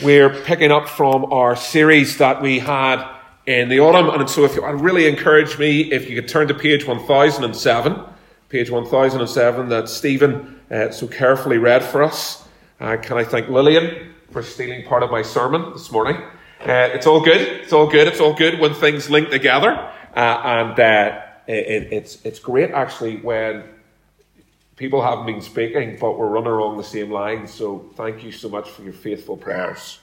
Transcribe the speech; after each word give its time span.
We're 0.00 0.30
picking 0.30 0.70
up 0.70 0.88
from 0.88 1.32
our 1.32 1.56
series 1.56 2.18
that 2.18 2.40
we 2.40 2.60
had 2.60 3.04
in 3.46 3.68
the 3.68 3.80
autumn. 3.80 4.08
And 4.08 4.30
so 4.30 4.44
if 4.44 4.54
you, 4.54 4.64
I'd 4.64 4.80
really 4.80 5.08
encourage 5.08 5.58
me 5.58 5.90
if 5.90 6.08
you 6.08 6.14
could 6.14 6.28
turn 6.28 6.46
to 6.46 6.54
page 6.54 6.86
1007, 6.86 8.04
page 8.48 8.70
1007 8.70 9.68
that 9.70 9.88
Stephen 9.88 10.60
uh, 10.70 10.92
so 10.92 11.08
carefully 11.08 11.58
read 11.58 11.82
for 11.82 12.04
us. 12.04 12.46
Uh, 12.78 12.96
can 12.96 13.18
I 13.18 13.24
thank 13.24 13.48
Lillian 13.48 14.14
for 14.30 14.40
stealing 14.40 14.86
part 14.86 15.02
of 15.02 15.10
my 15.10 15.22
sermon 15.22 15.72
this 15.72 15.90
morning? 15.90 16.14
Uh, 16.60 16.90
it's 16.92 17.08
all 17.08 17.20
good. 17.20 17.40
It's 17.40 17.72
all 17.72 17.88
good. 17.88 18.06
It's 18.06 18.20
all 18.20 18.34
good 18.34 18.60
when 18.60 18.74
things 18.74 19.10
link 19.10 19.30
together. 19.30 19.72
Uh, 20.14 20.20
and 20.44 20.78
uh, 20.78 21.20
it, 21.48 21.92
it's, 21.92 22.24
it's 22.24 22.38
great 22.38 22.70
actually 22.70 23.16
when 23.16 23.64
people 24.78 25.02
haven't 25.02 25.26
been 25.26 25.42
speaking, 25.42 25.98
but 26.00 26.16
we're 26.16 26.28
running 26.28 26.52
along 26.52 26.76
the 26.76 26.84
same 26.84 27.10
lines. 27.10 27.52
So 27.52 27.90
thank 27.96 28.22
you 28.22 28.30
so 28.30 28.48
much 28.48 28.70
for 28.70 28.82
your 28.82 28.92
faithful 28.92 29.36
prayers. 29.36 29.98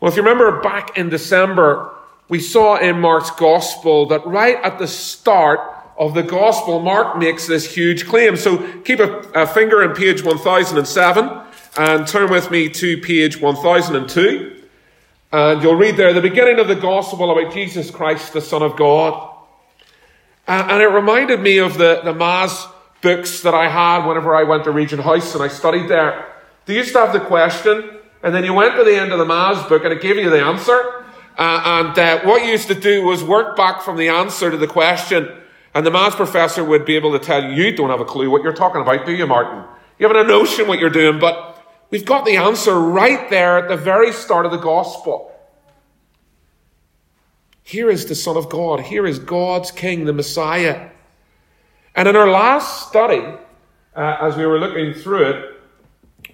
Well, 0.00 0.10
if 0.10 0.16
you 0.16 0.22
remember 0.22 0.60
back 0.60 0.98
in 0.98 1.08
December, 1.08 1.94
we 2.28 2.40
saw 2.40 2.76
in 2.76 3.00
Mark's 3.00 3.30
gospel 3.30 4.06
that 4.06 4.26
right 4.26 4.56
at 4.62 4.78
the 4.78 4.88
start 4.88 5.60
of 5.96 6.14
the 6.14 6.24
gospel, 6.24 6.80
Mark 6.80 7.16
makes 7.16 7.46
this 7.46 7.72
huge 7.72 8.06
claim. 8.06 8.36
So 8.36 8.58
keep 8.82 8.98
a, 8.98 9.20
a 9.34 9.46
finger 9.46 9.82
in 9.82 9.94
page 9.94 10.22
1007 10.22 11.40
and 11.78 12.06
turn 12.08 12.28
with 12.28 12.50
me 12.50 12.68
to 12.68 13.00
page 13.00 13.40
1002. 13.40 14.64
And 15.32 15.62
you'll 15.62 15.76
read 15.76 15.96
there 15.96 16.12
the 16.12 16.20
beginning 16.20 16.58
of 16.58 16.66
the 16.66 16.74
gospel 16.74 17.30
about 17.30 17.54
Jesus 17.54 17.90
Christ, 17.90 18.32
the 18.32 18.40
Son 18.40 18.62
of 18.62 18.76
God. 18.76 19.32
Uh, 20.48 20.66
and 20.70 20.82
it 20.82 20.88
reminded 20.88 21.40
me 21.40 21.58
of 21.58 21.78
the, 21.78 22.00
the 22.04 22.12
Mass 22.12 22.66
books 23.02 23.42
that 23.42 23.54
I 23.54 23.68
had 23.68 24.06
whenever 24.06 24.34
I 24.34 24.42
went 24.42 24.64
to 24.64 24.70
Regent 24.70 25.02
House 25.02 25.34
and 25.34 25.42
I 25.42 25.48
studied 25.48 25.88
there. 25.88 26.26
They 26.64 26.74
used 26.74 26.92
to 26.94 27.00
have 27.00 27.12
the 27.12 27.20
question, 27.20 27.98
and 28.22 28.34
then 28.34 28.44
you 28.44 28.52
went 28.52 28.74
to 28.76 28.84
the 28.84 28.96
end 28.96 29.12
of 29.12 29.18
the 29.18 29.24
Mass 29.24 29.68
book 29.68 29.84
and 29.84 29.92
it 29.92 30.02
gave 30.02 30.16
you 30.16 30.30
the 30.30 30.42
answer. 30.42 31.04
Uh, 31.38 31.62
and 31.64 31.98
uh, 31.98 32.20
what 32.22 32.44
you 32.44 32.50
used 32.50 32.68
to 32.68 32.74
do 32.74 33.04
was 33.04 33.22
work 33.22 33.56
back 33.56 33.82
from 33.82 33.96
the 33.96 34.08
answer 34.08 34.50
to 34.50 34.56
the 34.56 34.66
question, 34.66 35.28
and 35.74 35.84
the 35.84 35.90
Mass 35.90 36.14
professor 36.14 36.64
would 36.64 36.84
be 36.84 36.96
able 36.96 37.12
to 37.12 37.18
tell 37.18 37.44
you, 37.44 37.50
you 37.50 37.76
don't 37.76 37.90
have 37.90 38.00
a 38.00 38.04
clue 38.04 38.30
what 38.30 38.42
you're 38.42 38.54
talking 38.54 38.80
about, 38.80 39.04
do 39.04 39.12
you, 39.12 39.26
Martin? 39.26 39.62
You 39.98 40.08
haven't 40.08 40.24
a 40.24 40.28
notion 40.28 40.66
what 40.66 40.78
you're 40.78 40.90
doing, 40.90 41.18
but 41.18 41.62
we've 41.90 42.04
got 42.04 42.24
the 42.24 42.36
answer 42.36 42.74
right 42.74 43.28
there 43.30 43.58
at 43.58 43.68
the 43.68 43.76
very 43.76 44.12
start 44.12 44.46
of 44.46 44.52
the 44.52 44.58
Gospel. 44.58 45.32
Here 47.62 47.90
is 47.90 48.06
the 48.06 48.14
Son 48.14 48.36
of 48.36 48.48
God. 48.48 48.80
Here 48.80 49.06
is 49.06 49.18
God's 49.18 49.70
King, 49.70 50.04
the 50.04 50.12
Messiah. 50.12 50.90
And 51.96 52.06
in 52.06 52.14
our 52.14 52.28
last 52.28 52.88
study, 52.88 53.24
uh, 53.96 54.16
as 54.20 54.36
we 54.36 54.44
were 54.44 54.58
looking 54.58 54.92
through 54.92 55.30
it, 55.30 55.60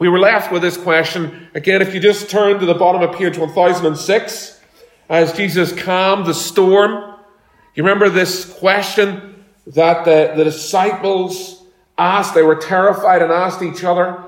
we 0.01 0.09
were 0.09 0.19
left 0.19 0.51
with 0.51 0.61
this 0.61 0.77
question. 0.77 1.49
Again, 1.55 1.81
if 1.81 1.95
you 1.95 2.01
just 2.01 2.29
turn 2.29 2.59
to 2.59 2.67
the 2.67 2.75
bottom 2.75 3.01
of 3.01 3.15
page 3.15 3.39
1006, 3.39 4.61
as 5.09 5.33
Jesus 5.35 5.73
calmed 5.73 6.27
the 6.27 6.35
storm, 6.35 7.15
you 7.77 7.85
remember 7.85 8.11
this 8.11 8.53
question 8.59 9.45
that 9.69 10.05
the, 10.05 10.33
the 10.37 10.43
disciples 10.43 11.63
asked? 11.97 12.35
They 12.35 12.43
were 12.43 12.57
terrified 12.57 13.23
and 13.23 13.31
asked 13.31 13.63
each 13.63 13.85
other, 13.85 14.21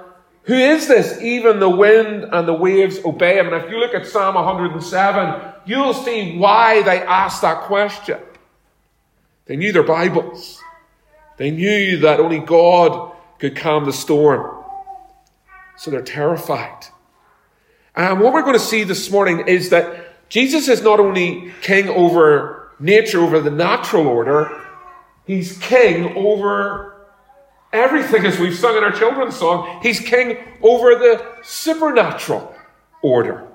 Who 0.45 0.55
is 0.55 0.87
this? 0.87 1.21
Even 1.21 1.59
the 1.59 1.69
wind 1.69 2.29
and 2.31 2.47
the 2.47 2.55
waves 2.55 3.01
obey 3.05 3.39
him. 3.39 3.53
And 3.53 3.57
if 3.57 3.69
you 3.69 3.79
look 3.79 3.95
at 3.95 4.07
Psalm 4.07 4.37
107, 4.37 5.53
you'll 5.67 5.95
see 5.95 6.39
why 6.39 6.83
they 6.83 7.01
asked 7.03 7.43
that 7.43 7.63
question. 7.63 8.21
They 9.47 9.57
knew 9.57 9.73
their 9.73 9.83
Bibles. 9.83 10.64
They 11.37 11.51
knew 11.51 11.99
that 11.99 12.21
only 12.21 12.39
God 12.39 13.13
could 13.39 13.57
calm 13.57 13.85
the 13.85 13.93
storm. 13.93 14.65
So 15.77 15.91
they're 15.91 16.03
terrified. 16.03 16.87
And 17.97 18.21
what 18.21 18.33
we're 18.33 18.43
going 18.43 18.55
to 18.55 18.61
see 18.61 18.85
this 18.85 19.11
morning 19.11 19.47
is 19.47 19.71
that 19.71 20.29
Jesus 20.29 20.69
is 20.69 20.83
not 20.83 21.01
only 21.01 21.53
king 21.61 21.89
over 21.89 22.73
nature, 22.79 23.21
over 23.21 23.41
the 23.41 23.51
natural 23.51 24.07
order, 24.07 24.63
he's 25.27 25.59
king 25.59 26.17
over 26.17 27.07
everything, 27.73 28.25
as 28.25 28.39
we've 28.39 28.57
sung 28.57 28.77
in 28.77 28.85
our 28.85 28.93
children's 28.93 29.37
song. 29.37 29.81
He's 29.83 30.01
king 30.01 30.39
over 30.63 30.95
the 30.95 31.25
supernatural 31.43 32.55
order. 33.03 33.47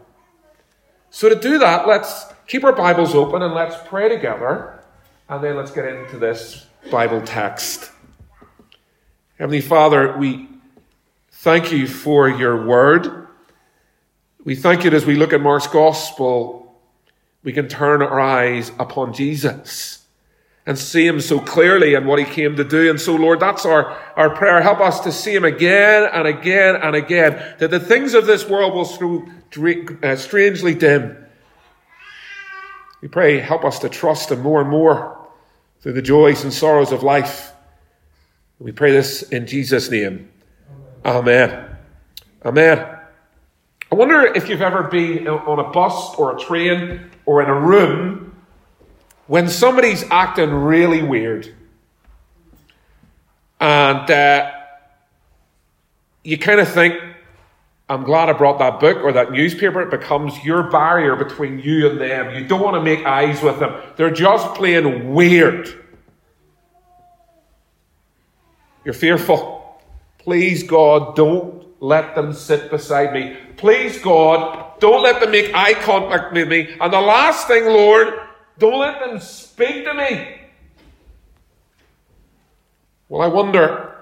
So 1.09 1.29
to 1.29 1.35
do 1.35 1.57
that, 1.59 1.87
let's 1.87 2.25
keep 2.47 2.63
our 2.63 2.73
Bibles 2.73 3.15
open 3.15 3.41
and 3.41 3.53
let's 3.53 3.75
pray 3.87 4.09
together, 4.09 4.79
and 5.27 5.43
then 5.43 5.55
let's 5.55 5.71
get 5.71 5.85
into 5.85 6.17
this 6.17 6.65
Bible 6.91 7.21
text. 7.21 7.91
Heavenly 9.37 9.61
Father, 9.61 10.17
we 10.17 10.47
thank 11.31 11.71
you 11.71 11.87
for 11.87 12.27
your 12.27 12.65
word. 12.65 13.27
We 14.43 14.55
thank 14.55 14.83
you 14.83 14.91
as 14.91 15.05
we 15.05 15.15
look 15.15 15.31
at 15.31 15.41
Mark's 15.41 15.67
gospel, 15.67 16.79
we 17.43 17.53
can 17.53 17.67
turn 17.67 18.01
our 18.01 18.19
eyes 18.19 18.71
upon 18.79 19.13
Jesus 19.13 20.05
and 20.65 20.79
see 20.79 21.05
him 21.05 21.21
so 21.21 21.39
clearly 21.39 21.93
and 21.93 22.07
what 22.07 22.17
he 22.17 22.25
came 22.25 22.55
to 22.55 22.63
do. 22.63 22.89
And 22.89 22.99
so, 22.99 23.15
Lord, 23.15 23.39
that's 23.39 23.65
our, 23.65 23.95
our 24.15 24.29
prayer. 24.31 24.61
Help 24.61 24.79
us 24.79 25.01
to 25.01 25.11
see 25.11 25.35
him 25.35 25.45
again 25.45 26.09
and 26.11 26.27
again 26.27 26.75
and 26.77 26.95
again, 26.95 27.55
that 27.59 27.71
the 27.71 27.79
things 27.79 28.13
of 28.13 28.25
this 28.25 28.47
world 28.47 28.73
will 28.73 29.29
uh, 30.01 30.15
strangely 30.15 30.73
dim. 30.73 31.17
We 33.01 33.09
pray, 33.09 33.39
help 33.39 33.63
us 33.63 33.79
to 33.79 33.89
trust 33.89 34.31
him 34.31 34.41
more 34.41 34.61
and 34.61 34.69
more 34.69 35.18
through 35.81 35.93
the 35.93 36.01
joys 36.01 36.43
and 36.43 36.53
sorrows 36.53 36.91
of 36.91 37.03
life. 37.03 37.51
We 38.59 38.71
pray 38.71 38.91
this 38.91 39.23
in 39.23 39.47
Jesus' 39.47 39.89
name. 39.89 40.29
Amen. 41.05 41.77
Amen. 42.43 42.97
I 43.91 43.95
wonder 43.95 44.21
if 44.21 44.49
you've 44.49 44.61
ever 44.61 44.83
been 44.83 45.27
on 45.27 45.59
a 45.59 45.71
bus 45.71 46.15
or 46.15 46.35
a 46.35 46.39
train 46.39 47.09
or 47.25 47.41
in 47.41 47.49
a 47.49 47.59
room 47.59 48.35
when 49.27 49.47
somebody's 49.47 50.03
acting 50.11 50.51
really 50.51 51.01
weird. 51.01 51.55
And 53.59 54.11
uh, 54.11 54.51
you 56.23 56.37
kind 56.37 56.59
of 56.59 56.67
think, 56.67 56.95
I'm 57.89 58.03
glad 58.03 58.29
I 58.29 58.33
brought 58.33 58.59
that 58.59 58.79
book 58.79 58.97
or 58.97 59.11
that 59.13 59.31
newspaper. 59.31 59.81
It 59.81 59.89
becomes 59.89 60.45
your 60.45 60.69
barrier 60.69 61.15
between 61.15 61.57
you 61.57 61.89
and 61.89 61.99
them. 61.99 62.35
You 62.35 62.45
don't 62.45 62.61
want 62.61 62.75
to 62.75 62.81
make 62.81 63.03
eyes 63.03 63.41
with 63.41 63.59
them. 63.59 63.81
They're 63.95 64.11
just 64.11 64.53
plain 64.53 65.11
weird. 65.11 65.73
You're 68.85 68.93
fearful. 68.93 69.81
Please, 70.19 70.61
God, 70.61 71.15
don't 71.15 71.65
let 71.81 72.13
them 72.13 72.31
sit 72.31 72.69
beside 72.69 73.11
me. 73.11 73.35
Please, 73.57 73.99
God, 73.99 74.79
don't 74.79 75.01
let 75.01 75.19
them 75.19 75.31
make 75.31 75.51
eye 75.55 75.73
contact 75.73 76.31
with 76.31 76.47
me. 76.47 76.75
And 76.79 76.93
the 76.93 77.01
last 77.01 77.47
thing, 77.47 77.65
Lord, 77.65 78.13
don't 78.59 78.79
let 78.79 78.99
them 78.99 79.19
speak 79.19 79.85
to 79.85 79.93
me. 79.95 80.41
Well, 83.07 83.23
I 83.23 83.27
wonder 83.27 83.98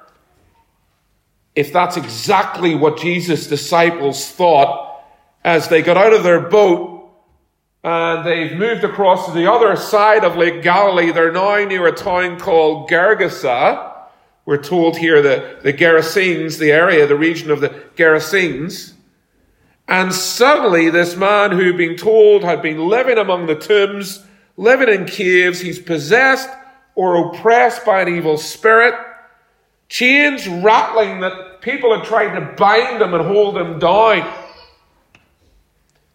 if 1.58 1.74
that's 1.74 1.98
exactly 1.98 2.76
what 2.76 3.00
Jesus' 3.00 3.48
disciples 3.48 4.30
thought 4.30 5.04
as 5.44 5.70
they 5.70 5.82
got 5.82 5.98
out 5.98 6.14
of 6.14 6.22
their 6.22 6.40
boat 6.40 7.10
and 7.84 8.24
they've 8.24 8.56
moved 8.56 8.84
across 8.84 9.26
to 9.26 9.32
the 9.32 9.52
other 9.52 9.76
side 9.76 10.24
of 10.24 10.36
Lake 10.36 10.62
Galilee. 10.62 11.12
They're 11.12 11.32
now 11.32 11.56
near 11.66 11.88
a 11.88 11.92
town 11.92 12.40
called 12.40 12.88
Gergesa. 12.88 13.92
We're 14.46 14.62
told 14.62 14.98
here 14.98 15.20
that 15.24 15.64
the 15.64 15.74
Gerasenes, 15.74 16.60
the 16.60 16.72
area, 16.72 17.08
the 17.08 17.16
region 17.16 17.50
of 17.50 17.60
the 17.60 17.70
Gerasenes. 17.96 18.94
And 19.88 20.14
suddenly, 20.14 20.92
this 20.92 21.16
man 21.16 21.54
who'd 21.54 21.76
been 21.76 21.96
told 21.96 22.44
had 22.44 22.62
been 22.62 22.88
living 22.88 23.18
among 23.18 23.48
the 23.48 23.56
tombs, 23.56 24.24
living 24.58 24.90
in 24.90 25.06
caves, 25.06 25.60
he's 25.60 25.80
possessed 25.80 26.50
or 26.94 27.30
oppressed 27.30 27.84
by 27.84 28.02
an 28.02 28.16
evil 28.16 28.38
spirit 28.38 28.94
chains 29.90 30.48
rattling 30.48 31.22
that 31.22 31.34
people 31.62 31.96
had 31.96 32.06
tried 32.06 32.40
to 32.40 32.54
bind 32.56 33.02
him 33.02 33.14
and 33.14 33.26
hold 33.26 33.58
him 33.58 33.80
down. 33.80 34.34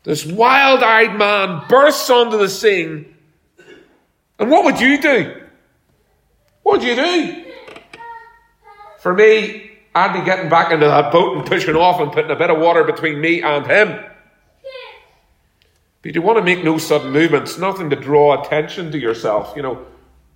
This 0.04 0.26
wild 0.26 0.82
eyed 0.82 1.16
man 1.16 1.64
bursts 1.68 2.10
onto 2.10 2.38
the 2.38 2.48
scene. 2.48 3.14
And 4.38 4.50
what 4.50 4.64
would 4.64 4.80
you 4.80 5.00
do? 5.00 5.42
What 6.62 6.78
would 6.78 6.88
you 6.88 6.96
do? 6.96 7.44
For 8.98 9.14
me, 9.14 9.70
I'd 9.94 10.18
be 10.18 10.24
getting 10.24 10.48
back 10.48 10.72
into 10.72 10.86
that 10.86 11.12
boat 11.12 11.36
and 11.36 11.46
pushing 11.46 11.76
off 11.76 12.00
and 12.00 12.10
putting 12.10 12.30
a 12.30 12.36
bit 12.36 12.50
of 12.50 12.58
water 12.58 12.82
between 12.82 13.20
me 13.20 13.42
and 13.42 13.66
him. 13.66 14.04
But 16.02 16.16
you 16.16 16.22
want 16.22 16.38
to 16.38 16.44
make 16.44 16.64
no 16.64 16.78
sudden 16.78 17.12
movements, 17.12 17.58
nothing 17.58 17.90
to 17.90 17.96
draw 17.96 18.42
attention 18.42 18.90
to 18.90 18.98
yourself. 18.98 19.52
You 19.54 19.62
know, 19.62 19.86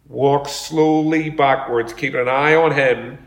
walk 0.09 0.49
slowly 0.49 1.31
backwards, 1.31 1.93
keeping 1.93 2.21
an 2.21 2.29
eye 2.29 2.55
on 2.55 2.73
him 2.73 3.26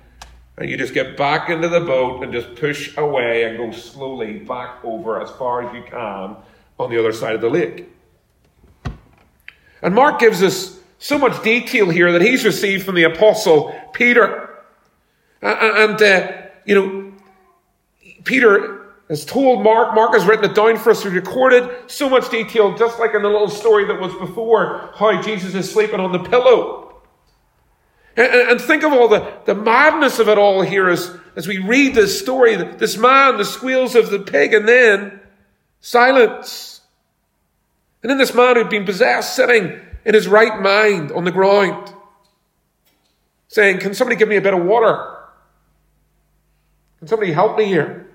and 0.59 0.69
you 0.69 0.75
just 0.75 0.94
get 0.94 1.15
back 1.15 1.50
into 1.50 1.69
the 1.69 1.79
boat 1.79 2.21
and 2.21 2.33
just 2.33 2.53
push 2.56 2.95
away 2.97 3.45
and 3.45 3.57
go 3.57 3.71
slowly 3.71 4.39
back 4.39 4.83
over 4.83 5.21
as 5.21 5.31
far 5.31 5.67
as 5.67 5.73
you 5.73 5.83
can 5.83 6.35
on 6.77 6.89
the 6.89 7.00
other 7.00 7.13
side 7.13 7.33
of 7.33 7.41
the 7.41 7.50
lake. 7.50 7.89
And 9.81 9.95
Mark 9.95 10.19
gives 10.19 10.44
us 10.44 10.77
so 10.97 11.17
much 11.17 11.41
detail 11.44 11.89
here 11.89 12.11
that 12.11 12.21
he's 12.21 12.44
received 12.44 12.85
from 12.85 12.95
the 12.95 13.03
apostle 13.03 13.73
Peter. 13.94 14.50
And, 15.41 16.01
uh, 16.01 16.31
you 16.65 16.75
know, 16.75 17.13
Peter 18.25 18.95
has 19.07 19.23
told 19.23 19.63
Mark. 19.63 19.95
Mark 19.95 20.11
has 20.11 20.25
written 20.25 20.51
it 20.51 20.56
down 20.56 20.75
for 20.77 20.91
us. 20.91 21.03
He 21.03 21.09
recorded 21.09 21.69
so 21.88 22.09
much 22.09 22.29
detail, 22.29 22.77
just 22.77 23.00
like 23.00 23.13
in 23.13 23.21
the 23.21 23.29
little 23.29 23.47
story 23.47 23.85
that 23.85 23.97
was 23.97 24.13
before, 24.15 24.91
how 24.95 25.21
Jesus 25.21 25.56
is 25.56 25.71
sleeping 25.71 26.01
on 26.01 26.11
the 26.11 26.19
pillow. 26.19 26.88
And, 28.19 28.51
and 28.51 28.62
think 28.62 28.83
of 28.83 28.92
all 28.92 29.07
the, 29.07 29.33
the 29.45 29.56
madness 29.56 30.19
of 30.19 30.27
it 30.27 30.38
all 30.38 30.62
here 30.62 30.89
as, 30.89 31.16
as 31.38 31.48
we 31.48 31.57
read 31.57 31.95
this 31.95 32.19
story. 32.19 32.57
This 32.57 32.98
man, 32.98 33.38
the 33.38 33.45
squeals 33.45 33.95
of 33.95 34.10
the 34.10 34.19
pig, 34.19 34.54
and 34.54 34.68
then 34.68 35.21
silence. 35.80 36.81
And 38.04 38.10
then 38.10 38.18
this 38.18 38.33
man 38.33 38.57
who'd 38.57 38.69
been 38.69 38.83
possessed, 38.83 39.38
sitting 39.38 39.80
in 40.04 40.13
his 40.13 40.27
right 40.27 40.62
mind 40.62 41.13
on 41.13 41.24
the 41.24 41.31
ground, 41.31 41.94
saying, 43.48 43.80
Can 43.80 43.94
somebody 43.94 44.18
give 44.18 44.27
me 44.27 44.36
a 44.36 44.42
bit 44.42 44.54
of 44.54 44.66
water? 44.66 45.16
Can 47.00 47.07
somebody 47.07 47.31
help 47.31 47.57
me 47.57 47.66
here? 47.66 48.08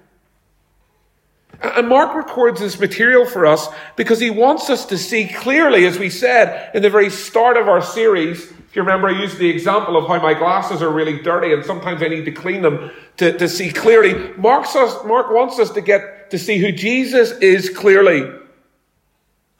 And 1.64 1.88
Mark 1.88 2.14
records 2.14 2.60
this 2.60 2.78
material 2.78 3.24
for 3.24 3.46
us 3.46 3.68
because 3.96 4.20
he 4.20 4.30
wants 4.30 4.68
us 4.68 4.84
to 4.86 4.98
see 4.98 5.26
clearly, 5.26 5.86
as 5.86 5.98
we 5.98 6.10
said 6.10 6.74
in 6.74 6.82
the 6.82 6.90
very 6.90 7.10
start 7.10 7.56
of 7.56 7.68
our 7.68 7.80
series. 7.80 8.50
If 8.50 8.76
you 8.76 8.82
remember, 8.82 9.08
I 9.08 9.20
used 9.20 9.38
the 9.38 9.48
example 9.48 9.96
of 9.96 10.08
how 10.08 10.20
my 10.20 10.34
glasses 10.34 10.82
are 10.82 10.90
really 10.90 11.22
dirty 11.22 11.52
and 11.52 11.64
sometimes 11.64 12.02
I 12.02 12.08
need 12.08 12.24
to 12.24 12.32
clean 12.32 12.62
them 12.62 12.90
to, 13.18 13.36
to 13.38 13.48
see 13.48 13.70
clearly. 13.70 14.32
Mark's 14.36 14.74
us, 14.76 15.04
Mark 15.04 15.30
wants 15.30 15.58
us 15.58 15.70
to 15.70 15.80
get 15.80 16.30
to 16.30 16.38
see 16.38 16.58
who 16.58 16.72
Jesus 16.72 17.30
is 17.38 17.70
clearly. 17.70 18.30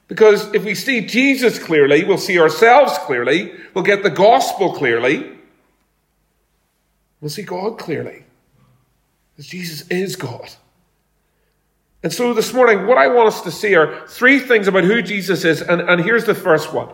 Because 0.07 0.53
if 0.53 0.63
we 0.63 0.75
see 0.75 1.01
Jesus 1.05 1.57
clearly, 1.57 2.03
we'll 2.03 2.17
see 2.17 2.39
ourselves 2.39 2.97
clearly, 2.99 3.53
we'll 3.73 3.83
get 3.83 4.03
the 4.03 4.09
gospel 4.09 4.73
clearly, 4.73 5.31
we'll 7.21 7.29
see 7.29 7.43
God 7.43 7.79
clearly. 7.79 8.25
Because 9.31 9.47
Jesus 9.47 9.87
is 9.89 10.15
God. 10.15 10.49
And 12.05 12.13
so 12.13 12.35
this 12.35 12.53
morning, 12.53 12.85
what 12.85 12.99
I 12.99 13.07
want 13.07 13.29
us 13.29 13.41
to 13.41 13.51
see 13.51 13.73
are 13.73 14.05
three 14.07 14.37
things 14.37 14.67
about 14.67 14.83
who 14.83 15.01
Jesus 15.01 15.43
is, 15.43 15.63
and, 15.63 15.81
and 15.81 15.99
here's 15.99 16.25
the 16.25 16.35
first 16.35 16.71
one. 16.71 16.89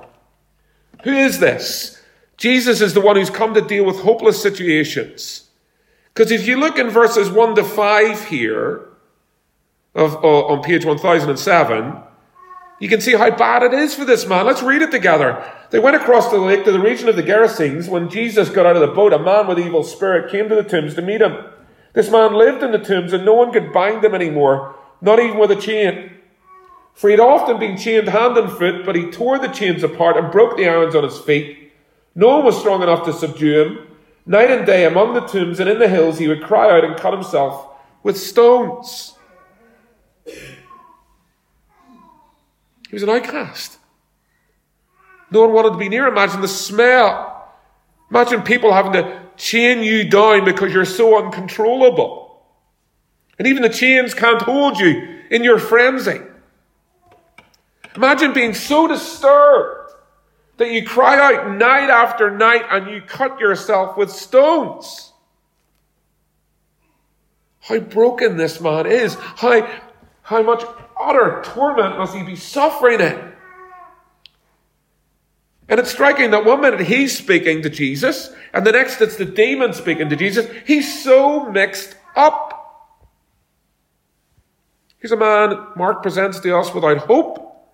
Who 1.04 1.12
is 1.12 1.38
this? 1.38 2.02
Jesus 2.38 2.80
is 2.80 2.94
the 2.94 3.02
one 3.02 3.18
who's 3.18 3.30
come 3.30 3.54
to 3.56 3.62
deal 3.62 3.84
with 3.84 4.00
hopeless 4.00 4.42
situations. 4.42 5.50
Because 6.14 6.32
if 6.32 6.48
you 6.48 6.56
look 6.56 6.80
in 6.80 6.90
verses 6.90 7.30
1 7.30 7.56
to 7.56 7.64
5 7.66 8.26
here, 8.28 8.88
of, 9.96 10.16
uh, 10.24 10.46
on 10.46 10.64
page 10.64 10.86
1007, 10.86 11.94
you 12.80 12.88
can 12.88 13.02
see 13.02 13.12
how 13.12 13.30
bad 13.32 13.64
it 13.64 13.74
is 13.74 13.94
for 13.94 14.06
this 14.06 14.26
man. 14.26 14.46
Let's 14.46 14.64
read 14.64 14.82
it 14.82 14.92
together. 14.92 15.44
They 15.72 15.80
went 15.80 15.98
across 15.98 16.32
the 16.32 16.38
lake 16.38 16.64
to 16.64 16.72
the 16.72 16.80
region 16.80 17.10
of 17.10 17.18
the 17.18 17.24
Gerasenes. 17.24 17.90
When 17.90 18.10
Jesus 18.10 18.48
got 18.48 18.66
out 18.66 18.78
of 18.78 18.82
the 18.82 18.96
boat, 18.96 19.12
a 19.12 19.20
man 19.20 19.48
with 19.48 19.60
evil 19.60 19.84
spirit 19.84 20.32
came 20.32 20.48
to 20.48 20.56
the 20.56 20.64
tombs 20.64 20.96
to 20.96 21.02
meet 21.02 21.22
him. 21.22 21.36
This 21.92 22.10
man 22.10 22.34
lived 22.34 22.64
in 22.64 22.72
the 22.72 22.80
tombs 22.80 23.12
and 23.12 23.26
no 23.26 23.34
one 23.34 23.52
could 23.52 23.74
bind 23.74 24.06
him 24.06 24.16
anymore, 24.16 24.78
not 25.02 25.20
even 25.20 25.38
with 25.38 25.52
a 25.52 25.56
chain. 25.56 26.12
For 26.94 27.10
he 27.10 27.14
had 27.14 27.20
often 27.20 27.60
been 27.60 27.78
chained 27.78 28.08
hand 28.08 28.38
and 28.38 28.52
foot, 28.52 28.86
but 28.86 28.96
he 28.96 29.10
tore 29.10 29.40
the 29.40 29.48
chains 29.48 29.84
apart 29.84 30.18
and 30.18 30.32
broke 30.32 30.58
the 30.58 30.68
irons 30.68 30.96
on 30.96 31.04
his 31.04 31.18
feet. 31.18 31.72
No 32.14 32.38
one 32.38 32.46
was 32.46 32.60
strong 32.60 32.84
enough 32.84 33.06
to 33.06 33.14
subdue 33.14 33.62
him. 33.62 33.88
Night 34.26 34.52
and 34.52 34.66
day 34.66 34.86
among 34.86 35.14
the 35.14 35.22
tombs 35.22 35.60
and 35.60 35.70
in 35.70 35.80
the 35.80 35.88
hills 35.88 36.20
he 36.20 36.28
would 36.28 36.44
cry 36.44 36.70
out 36.70 36.86
and 36.86 36.98
cut 36.98 37.14
himself 37.14 37.68
with 38.04 38.18
stones. 38.18 39.16
He 40.26 42.96
was 42.96 43.04
an 43.04 43.10
outcast. 43.10 43.78
No 45.32 45.42
one 45.42 45.54
wanted 45.54 45.72
to 45.72 45.78
be 45.78 45.90
near. 45.90 46.08
Imagine 46.08 46.42
the 46.42 46.48
smell. 46.48 47.50
Imagine 48.10 48.42
people 48.42 48.74
having 48.74 48.92
to 48.92 49.22
chain 49.38 49.82
you 49.82 50.10
down 50.10 50.44
because 50.44 50.74
you're 50.74 50.84
so 50.84 51.24
uncontrollable. 51.24 52.21
And 53.42 53.48
even 53.48 53.64
the 53.64 53.70
chains 53.70 54.14
can't 54.14 54.40
hold 54.40 54.78
you 54.78 55.18
in 55.32 55.44
your 55.44 55.58
frenzy. 55.58 56.22
Imagine 57.96 58.34
being 58.34 58.54
so 58.54 58.88
disturbed 58.88 59.94
that 60.58 60.70
you 60.70 60.86
cry 60.86 61.20
out 61.20 61.58
night 61.58 61.90
after 61.90 62.30
night 62.30 62.66
and 62.70 62.94
you 62.94 63.02
cut 63.02 63.40
yourself 63.40 63.98
with 63.98 64.12
stones. 64.12 65.12
How 67.62 67.80
broken 67.80 68.38
this 68.38 68.62
man 68.62 68.86
is. 68.86 69.16
How, 69.16 69.68
how 70.22 70.44
much 70.44 70.64
utter 71.02 71.42
torment 71.44 71.98
must 71.98 72.14
he 72.16 72.22
be 72.22 72.36
suffering 72.36 73.00
in. 73.00 73.34
And 75.68 75.80
it's 75.80 75.90
striking 75.90 76.30
that 76.30 76.46
one 76.46 76.62
minute 76.62 76.82
he's 76.82 77.18
speaking 77.18 77.64
to 77.64 77.72
Jesus, 77.72 78.30
and 78.54 78.68
the 78.68 78.72
next 78.72 79.02
it's 79.02 79.16
the 79.16 79.26
demon 79.26 79.74
speaking 79.74 80.10
to 80.10 80.16
Jesus. 80.16 80.46
He's 80.68 81.04
so 81.04 81.50
mixed 81.50 81.96
up. 82.16 82.60
He's 85.02 85.12
a 85.12 85.18
man 85.18 85.58
Mark 85.76 86.04
presents 86.04 86.40
to 86.42 86.56
us 86.56 86.74
without 86.74 87.00
hope, 87.00 87.68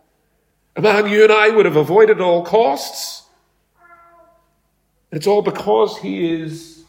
a 0.78 0.82
man 0.82 1.10
you 1.10 1.24
and 1.24 1.34
I 1.34 1.50
would 1.50 1.66
have 1.66 1.76
avoided 1.76 2.18
at 2.18 2.24
all 2.24 2.46
costs. 2.46 3.24
It's 5.12 5.28
all 5.28 5.42
because 5.42 5.98
he 5.98 6.42
is 6.42 6.86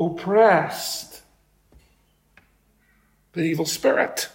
oppressed 0.00 1.22
by 3.34 3.42
an 3.42 3.46
evil 3.46 3.66
spirit. 3.66 4.28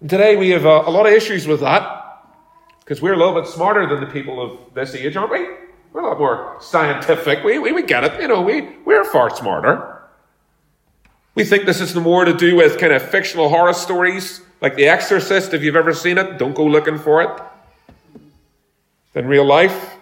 And 0.00 0.08
today 0.08 0.36
we 0.36 0.50
have 0.50 0.64
a, 0.64 0.80
a 0.80 0.90
lot 0.90 1.06
of 1.06 1.12
issues 1.12 1.46
with 1.46 1.60
that. 1.60 2.02
Because 2.80 3.00
we're 3.00 3.14
a 3.14 3.16
little 3.16 3.34
bit 3.34 3.46
smarter 3.50 3.86
than 3.86 4.00
the 4.00 4.12
people 4.12 4.40
of 4.42 4.74
this 4.74 4.94
age, 4.94 5.16
aren't 5.16 5.32
we? 5.32 5.46
We're 5.92 6.02
a 6.02 6.08
lot 6.08 6.18
more 6.18 6.56
scientific. 6.60 7.42
We, 7.42 7.58
we, 7.58 7.72
we 7.72 7.82
get 7.82 8.04
it. 8.04 8.20
You 8.20 8.28
know, 8.28 8.42
we, 8.42 8.76
we're 8.84 9.04
far 9.04 9.34
smarter. 9.34 9.93
We 11.34 11.44
think 11.44 11.66
this 11.66 11.80
is 11.80 11.94
more 11.94 12.24
to 12.24 12.32
do 12.32 12.56
with 12.56 12.78
kind 12.78 12.92
of 12.92 13.02
fictional 13.02 13.48
horror 13.48 13.72
stories, 13.72 14.40
like 14.60 14.76
The 14.76 14.88
Exorcist, 14.88 15.52
if 15.52 15.62
you've 15.62 15.76
ever 15.76 15.92
seen 15.92 16.16
it. 16.16 16.38
Don't 16.38 16.54
go 16.54 16.64
looking 16.64 16.98
for 16.98 17.22
it. 17.22 17.30
Than 19.12 19.26
real 19.26 19.44
life. 19.44 19.94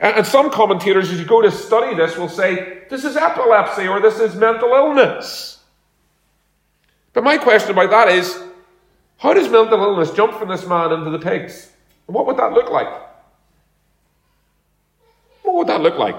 And, 0.00 0.26
some 0.26 0.50
commentators, 0.50 1.10
as 1.10 1.20
you 1.20 1.24
go 1.24 1.40
to 1.40 1.50
study 1.52 1.94
this, 1.94 2.16
will 2.16 2.28
say, 2.28 2.82
this 2.90 3.04
is 3.04 3.16
epilepsy 3.16 3.86
or 3.86 4.00
this 4.00 4.18
is 4.18 4.34
mental 4.34 4.70
illness. 4.70 5.60
But 7.12 7.22
my 7.22 7.38
question 7.38 7.70
about 7.70 7.90
that 7.90 8.08
is, 8.08 8.36
how 9.18 9.34
does 9.34 9.48
mental 9.48 9.80
illness 9.80 10.10
jump 10.10 10.36
from 10.36 10.48
this 10.48 10.66
man 10.66 10.92
into 10.92 11.10
the 11.10 11.20
pigs? 11.20 11.70
And 12.08 12.14
What 12.16 12.26
would 12.26 12.36
that 12.38 12.52
look 12.52 12.70
like? 12.70 12.88
What 15.42 15.54
would 15.54 15.66
that 15.68 15.80
look 15.80 15.98
like? 15.98 16.16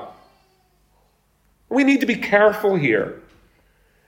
We 1.67 1.83
need 1.83 1.99
to 1.99 2.05
be 2.05 2.15
careful 2.15 2.75
here. 2.75 3.22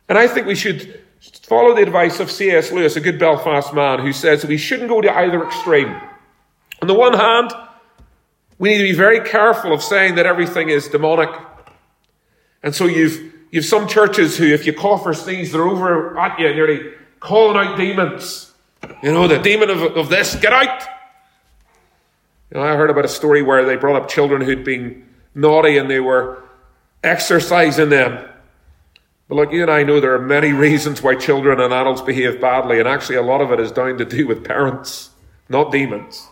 And 0.07 0.18
I 0.18 0.28
think 0.28 0.48
we 0.48 0.56
should 0.56 1.02
follow 1.44 1.75
the 1.75 1.81
advice 1.81 2.19
of 2.19 2.30
C.S. 2.30 2.72
Lewis, 2.72 2.96
a 2.96 3.02
good 3.02 3.19
Belfast 3.19 3.74
man, 3.74 4.00
who 4.00 4.13
says 4.13 4.46
we 4.46 4.57
shouldn't 4.57 4.90
go 4.90 5.02
to 5.02 5.16
either 5.16 5.44
extreme. 5.45 5.95
On 6.81 6.88
the 6.88 6.94
one 6.94 7.14
hand, 7.14 7.52
we 8.57 8.69
need 8.69 8.78
to 8.78 8.83
be 8.83 8.94
very 8.94 9.19
careful 9.21 9.74
of 9.74 9.81
saying 9.81 10.16
that 10.16 10.26
everything 10.26 10.69
is 10.69 10.88
demonic. 10.88 11.30
And 12.64 12.74
so 12.74 12.85
you've, 12.85 13.33
you've 13.52 13.66
some 13.66 13.88
churches 13.88 14.38
who, 14.38 14.45
if 14.45 14.66
you 14.66 14.74
cough 14.74 15.06
or 15.06 15.14
sneeze, 15.14 15.52
they're 15.52 15.68
over 15.68 16.18
at 16.18 16.40
you, 16.40 16.54
nearly 16.54 16.94
calling 17.19 17.57
out 17.57 17.78
demons. 17.78 18.54
You 19.02 19.12
know, 19.12 19.28
the 19.28 19.40
demon 19.40 19.69
of, 19.69 19.81
of 19.81 20.09
this, 20.09 20.35
get 20.35 20.54
out! 20.54 20.83
You 22.52 22.57
know, 22.59 22.64
I 22.64 22.76
heard 22.76 22.90
about 22.90 23.06
a 23.06 23.09
story 23.09 23.42
where 23.42 23.66
they 23.66 23.76
brought 23.76 24.02
up 24.02 24.07
children 24.07 24.42
who'd 24.42 24.64
been 24.64 25.07
naughty 25.33 25.78
and 25.78 25.90
they 25.90 26.00
were 26.00 26.44
exorcising 27.04 27.90
them. 27.90 28.28
But 29.28 29.36
look, 29.36 29.52
you 29.52 29.64
and 29.64 29.72
I 29.72 29.84
know 29.84 30.00
there 30.00 30.14
are 30.14 30.22
many 30.22 30.54
reasons 30.54 31.02
why 31.02 31.16
children 31.16 31.60
and 31.60 31.74
adults 31.74 32.02
behave 32.02 32.40
badly, 32.40 32.80
and 32.80 32.88
actually 32.88 33.16
a 33.16 33.24
lot 33.24 33.42
of 33.42 33.52
it 33.52 33.60
is 33.60 33.72
down 33.72 33.98
to 33.98 34.06
do 34.06 34.28
with 34.28 34.44
parents, 34.44 35.10
not 35.50 35.72
demons. 35.72 36.28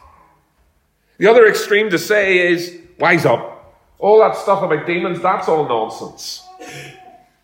The 1.17 1.27
other 1.27 1.47
extreme 1.47 1.89
to 1.89 1.97
say 1.97 2.51
is, 2.51 2.77
wise 2.99 3.25
up. 3.25 3.49
All 3.97 4.19
that 4.19 4.35
stuff 4.35 4.61
about 4.61 4.85
demons, 4.85 5.21
that's 5.21 5.47
all 5.47 5.67
nonsense. 5.67 6.45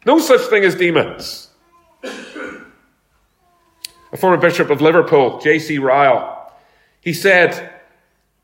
No 0.06 0.20
such 0.20 0.42
thing 0.50 0.64
as 0.64 0.76
demons. 0.76 1.48
A 4.12 4.18
former 4.18 4.38
bishop 4.38 4.70
of 4.70 4.82
Liverpool, 4.82 5.40
J.C. 5.40 5.78
Ryle, 5.78 6.52
he 7.02 7.14
said, 7.14 7.72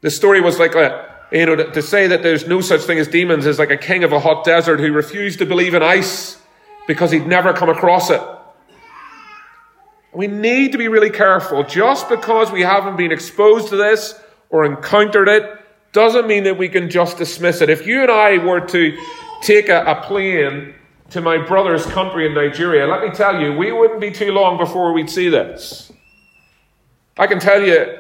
the 0.02 0.12
story 0.12 0.40
was 0.42 0.60
like 0.60 0.76
a, 0.76 1.14
you 1.32 1.46
know, 1.46 1.56
to, 1.56 1.72
to 1.72 1.82
say 1.82 2.08
that 2.08 2.24
there's 2.24 2.48
no 2.48 2.62
such 2.62 2.82
thing 2.82 3.00
as 3.00 3.08
demons 3.08 3.46
is 3.46 3.60
like 3.60 3.72
a 3.72 3.78
king 3.78 4.04
of 4.04 4.12
a 4.12 4.20
hot 4.20 4.44
desert 4.46 4.80
who 4.80 4.92
refused 4.92 5.40
to 5.40 5.46
believe 5.46 5.74
in 5.74 5.84
ice 5.84 6.42
because 6.88 7.12
he'd 7.12 7.28
never 7.28 7.54
come 7.54 7.70
across 7.70 8.10
it. 8.10 8.22
We 10.14 10.28
need 10.28 10.72
to 10.72 10.78
be 10.78 10.88
really 10.88 11.10
careful. 11.10 11.64
Just 11.64 12.08
because 12.08 12.52
we 12.52 12.62
haven't 12.62 12.96
been 12.96 13.12
exposed 13.12 13.70
to 13.70 13.76
this 13.76 14.20
or 14.50 14.64
encountered 14.64 15.28
it 15.28 15.44
doesn't 15.92 16.28
mean 16.28 16.44
that 16.44 16.58
we 16.58 16.70
can 16.70 16.90
just 16.90 17.18
dismiss 17.18 17.62
it. 17.62 17.70
If 17.70 17.86
you 17.86 18.02
and 18.02 18.12
I 18.12 18.38
were 18.38 18.62
to 18.62 18.98
take 19.42 19.70
a, 19.70 19.84
a 19.86 20.02
plane 20.04 20.74
to 21.10 21.22
my 21.22 21.38
brother's 21.38 21.86
country 21.86 22.26
in 22.26 22.34
Nigeria, 22.34 22.88
let 22.88 23.02
me 23.02 23.10
tell 23.12 23.40
you, 23.42 23.54
we 23.54 23.72
wouldn't 23.72 24.02
be 24.02 24.12
too 24.12 24.32
long 24.32 24.58
before 24.58 24.94
we'd 24.94 25.10
see 25.10 25.30
this. 25.30 25.92
I 27.18 27.28
can 27.28 27.40
tell 27.40 27.62
you, 27.62 27.98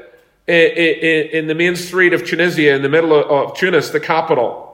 in 0.48 1.48
the 1.48 1.56
main 1.56 1.75
street 1.75 2.13
of 2.13 2.25
Tunisia, 2.25 2.74
in 2.74 2.82
the 2.82 2.89
middle 2.89 3.13
of 3.13 3.58
Tunis, 3.58 3.89
the 3.89 4.00
capital. 4.00 4.64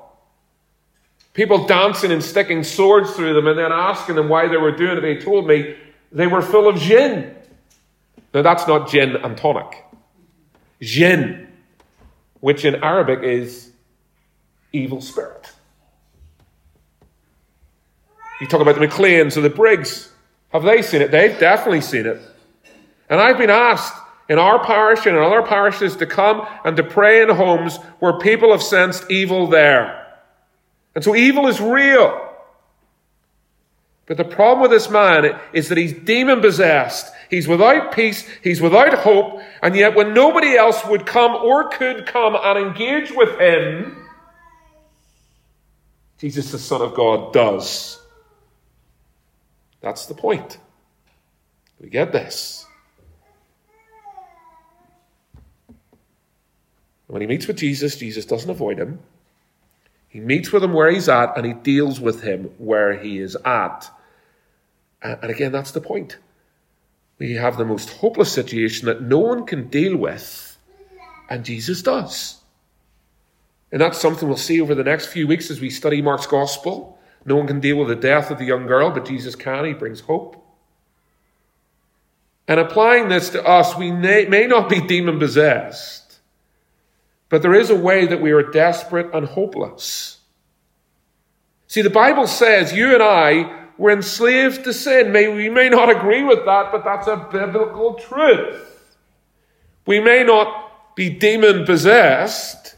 People 1.33 1.65
dancing 1.65 2.11
and 2.11 2.21
sticking 2.21 2.63
swords 2.63 3.11
through 3.11 3.33
them 3.33 3.47
and 3.47 3.57
then 3.57 3.71
asking 3.71 4.15
them 4.15 4.27
why 4.27 4.47
they 4.47 4.57
were 4.57 4.71
doing 4.71 4.97
it. 4.97 5.01
They 5.01 5.17
told 5.17 5.47
me 5.47 5.77
they 6.11 6.27
were 6.27 6.41
full 6.41 6.67
of 6.67 6.77
jinn. 6.77 7.35
Now, 8.33 8.41
that's 8.41 8.67
not 8.67 8.89
gin 8.89 9.15
and 9.15 9.37
tonic. 9.37 9.85
Jinn, 10.81 11.47
which 12.39 12.65
in 12.65 12.75
Arabic 12.75 13.23
is 13.23 13.71
evil 14.73 15.01
spirit. 15.01 15.51
You 18.39 18.47
talk 18.47 18.61
about 18.61 18.75
the 18.75 18.85
McLeans 18.85 19.37
or 19.37 19.41
the 19.41 19.49
Briggs. 19.49 20.11
Have 20.49 20.63
they 20.63 20.81
seen 20.81 21.01
it? 21.01 21.11
They've 21.11 21.37
definitely 21.39 21.81
seen 21.81 22.05
it. 22.05 22.19
And 23.09 23.21
I've 23.21 23.37
been 23.37 23.49
asked 23.49 23.93
in 24.29 24.39
our 24.39 24.63
parish 24.63 25.05
and 25.05 25.15
in 25.15 25.21
other 25.21 25.43
parishes 25.43 25.95
to 25.97 26.05
come 26.05 26.47
and 26.65 26.75
to 26.77 26.83
pray 26.83 27.21
in 27.21 27.29
homes 27.29 27.77
where 27.99 28.17
people 28.17 28.51
have 28.51 28.63
sensed 28.63 29.09
evil 29.11 29.47
there. 29.47 30.00
And 30.95 31.03
so 31.03 31.15
evil 31.15 31.47
is 31.47 31.61
real. 31.61 32.29
But 34.07 34.17
the 34.17 34.25
problem 34.25 34.61
with 34.61 34.71
this 34.71 34.89
man 34.89 35.39
is 35.53 35.69
that 35.69 35.77
he's 35.77 35.93
demon 35.93 36.41
possessed. 36.41 37.13
He's 37.29 37.47
without 37.47 37.93
peace. 37.93 38.27
He's 38.43 38.59
without 38.59 38.93
hope. 38.95 39.39
And 39.61 39.75
yet 39.75 39.95
when 39.95 40.13
nobody 40.13 40.55
else 40.57 40.83
would 40.85 41.05
come 41.05 41.33
or 41.33 41.69
could 41.69 42.05
come 42.05 42.35
and 42.35 42.59
engage 42.59 43.11
with 43.11 43.39
him, 43.39 44.05
Jesus, 46.17 46.51
the 46.51 46.59
Son 46.59 46.81
of 46.81 46.93
God, 46.93 47.31
does. 47.31 47.99
That's 49.79 50.05
the 50.07 50.13
point. 50.13 50.57
We 51.79 51.89
get 51.89 52.11
this. 52.11 52.65
When 57.07 57.21
he 57.21 57.27
meets 57.27 57.47
with 57.47 57.57
Jesus, 57.57 57.95
Jesus 57.95 58.25
doesn't 58.25 58.49
avoid 58.49 58.77
him. 58.77 58.99
He 60.11 60.19
meets 60.19 60.51
with 60.51 60.63
him 60.63 60.73
where 60.73 60.91
he's 60.91 61.07
at 61.07 61.37
and 61.37 61.45
he 61.45 61.53
deals 61.53 61.99
with 61.99 62.21
him 62.21 62.51
where 62.57 62.99
he 62.99 63.17
is 63.17 63.35
at. 63.45 63.89
And 65.01 65.31
again, 65.31 65.53
that's 65.53 65.71
the 65.71 65.81
point. 65.81 66.17
We 67.17 67.33
have 67.35 67.57
the 67.57 67.65
most 67.65 67.89
hopeless 67.89 68.31
situation 68.31 68.87
that 68.87 69.01
no 69.01 69.19
one 69.19 69.45
can 69.45 69.69
deal 69.69 69.95
with, 69.95 70.57
and 71.29 71.45
Jesus 71.45 71.81
does. 71.81 72.41
And 73.71 73.79
that's 73.79 74.01
something 74.01 74.27
we'll 74.27 74.37
see 74.37 74.59
over 74.59 74.75
the 74.75 74.83
next 74.83 75.07
few 75.07 75.27
weeks 75.27 75.49
as 75.49 75.61
we 75.61 75.69
study 75.69 76.01
Mark's 76.01 76.27
gospel. 76.27 76.99
No 77.23 77.37
one 77.37 77.47
can 77.47 77.59
deal 77.59 77.77
with 77.77 77.87
the 77.87 77.95
death 77.95 78.31
of 78.31 78.37
the 78.37 78.45
young 78.45 78.67
girl, 78.67 78.91
but 78.91 79.05
Jesus 79.05 79.35
can. 79.35 79.65
He 79.65 79.73
brings 79.73 80.01
hope. 80.01 80.43
And 82.47 82.59
applying 82.59 83.07
this 83.07 83.29
to 83.29 83.47
us, 83.47 83.77
we 83.77 83.91
may, 83.91 84.45
not 84.47 84.67
be 84.67 84.81
demon 84.81 85.19
possessed, 85.19 86.10
but 87.31 87.41
there 87.41 87.55
is 87.55 87.69
a 87.69 87.75
way 87.75 88.05
that 88.05 88.21
we 88.21 88.31
are 88.33 88.43
desperate 88.43 89.09
and 89.15 89.25
hopeless. 89.25 90.19
See, 91.67 91.81
the 91.81 91.89
Bible 91.89 92.27
says 92.27 92.73
you 92.73 92.93
and 92.93 93.01
I 93.01 93.67
were 93.77 93.91
enslaved 93.91 94.65
to 94.65 94.73
sin. 94.73 95.13
May, 95.13 95.29
we 95.29 95.47
may 95.47 95.69
not 95.69 95.89
agree 95.89 96.23
with 96.23 96.43
that, 96.45 96.73
but 96.73 96.83
that's 96.83 97.07
a 97.07 97.29
biblical 97.31 97.93
truth. 97.93 98.95
We 99.87 100.01
may 100.01 100.23
not 100.23 100.95
be 100.95 101.09
demon 101.09 101.65
possessed, 101.65 102.75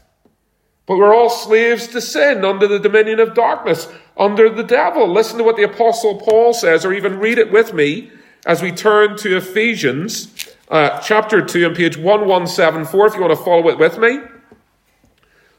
but 0.86 0.98
we're 0.98 1.12
all 1.12 1.30
slaves 1.30 1.88
to 1.88 2.00
sin 2.00 2.44
under 2.44 2.68
the 2.68 2.78
dominion 2.78 3.18
of 3.18 3.34
darkness 3.34 3.88
under 4.16 4.48
the 4.48 4.62
devil. 4.62 5.12
Listen 5.12 5.38
to 5.38 5.44
what 5.44 5.56
the 5.56 5.64
Apostle 5.64 6.20
Paul 6.20 6.54
says, 6.54 6.84
or 6.84 6.92
even 6.92 7.18
read 7.18 7.38
it 7.38 7.50
with 7.50 7.74
me 7.74 8.12
as 8.46 8.62
we 8.62 8.70
turn 8.70 9.16
to 9.16 9.36
Ephesians 9.36 10.48
uh, 10.68 11.00
chapter 11.00 11.44
2 11.44 11.66
on 11.66 11.74
page 11.74 11.96
1174, 11.96 13.06
if 13.08 13.14
you 13.14 13.20
want 13.20 13.36
to 13.36 13.44
follow 13.44 13.68
it 13.68 13.78
with 13.78 13.98
me. 13.98 14.20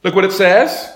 Look 0.06 0.14
what 0.14 0.24
it 0.24 0.32
says. 0.32 0.94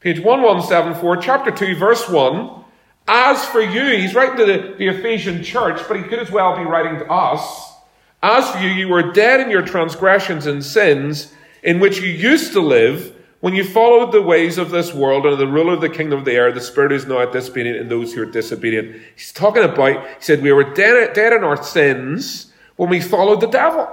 Page 0.00 0.20
1174, 0.20 1.18
chapter 1.18 1.50
2, 1.50 1.76
verse 1.76 2.08
1. 2.08 2.64
As 3.06 3.44
for 3.44 3.60
you, 3.60 3.98
he's 3.98 4.14
writing 4.14 4.38
to 4.38 4.46
the, 4.46 4.74
the 4.78 4.88
Ephesian 4.88 5.42
church, 5.44 5.82
but 5.86 5.98
he 5.98 6.02
could 6.02 6.18
as 6.18 6.30
well 6.30 6.56
be 6.56 6.64
writing 6.64 6.98
to 6.98 7.12
us. 7.12 7.74
As 8.22 8.50
for 8.50 8.58
you, 8.58 8.70
you 8.70 8.88
were 8.88 9.12
dead 9.12 9.40
in 9.40 9.50
your 9.50 9.60
transgressions 9.60 10.46
and 10.46 10.64
sins, 10.64 11.34
in 11.62 11.78
which 11.78 12.00
you 12.00 12.08
used 12.08 12.54
to 12.54 12.60
live 12.60 13.14
when 13.40 13.54
you 13.54 13.64
followed 13.64 14.12
the 14.12 14.22
ways 14.22 14.56
of 14.56 14.70
this 14.70 14.94
world 14.94 15.26
and 15.26 15.38
the 15.38 15.46
ruler 15.46 15.74
of 15.74 15.82
the 15.82 15.88
kingdom 15.90 16.18
of 16.18 16.24
the 16.24 16.32
air, 16.32 16.50
the 16.50 16.60
spirit 16.60 16.90
is 16.90 17.06
now 17.06 17.24
disobedient 17.26 17.76
in 17.76 17.88
those 17.88 18.14
who 18.14 18.22
are 18.22 18.26
disobedient. 18.26 18.96
He's 19.14 19.30
talking 19.30 19.62
about, 19.62 20.06
he 20.06 20.22
said, 20.22 20.42
we 20.42 20.52
were 20.52 20.72
dead, 20.74 21.12
dead 21.12 21.34
in 21.34 21.44
our 21.44 21.62
sins 21.62 22.50
when 22.76 22.88
we 22.88 23.00
followed 23.00 23.40
the 23.40 23.46
devil. 23.46 23.88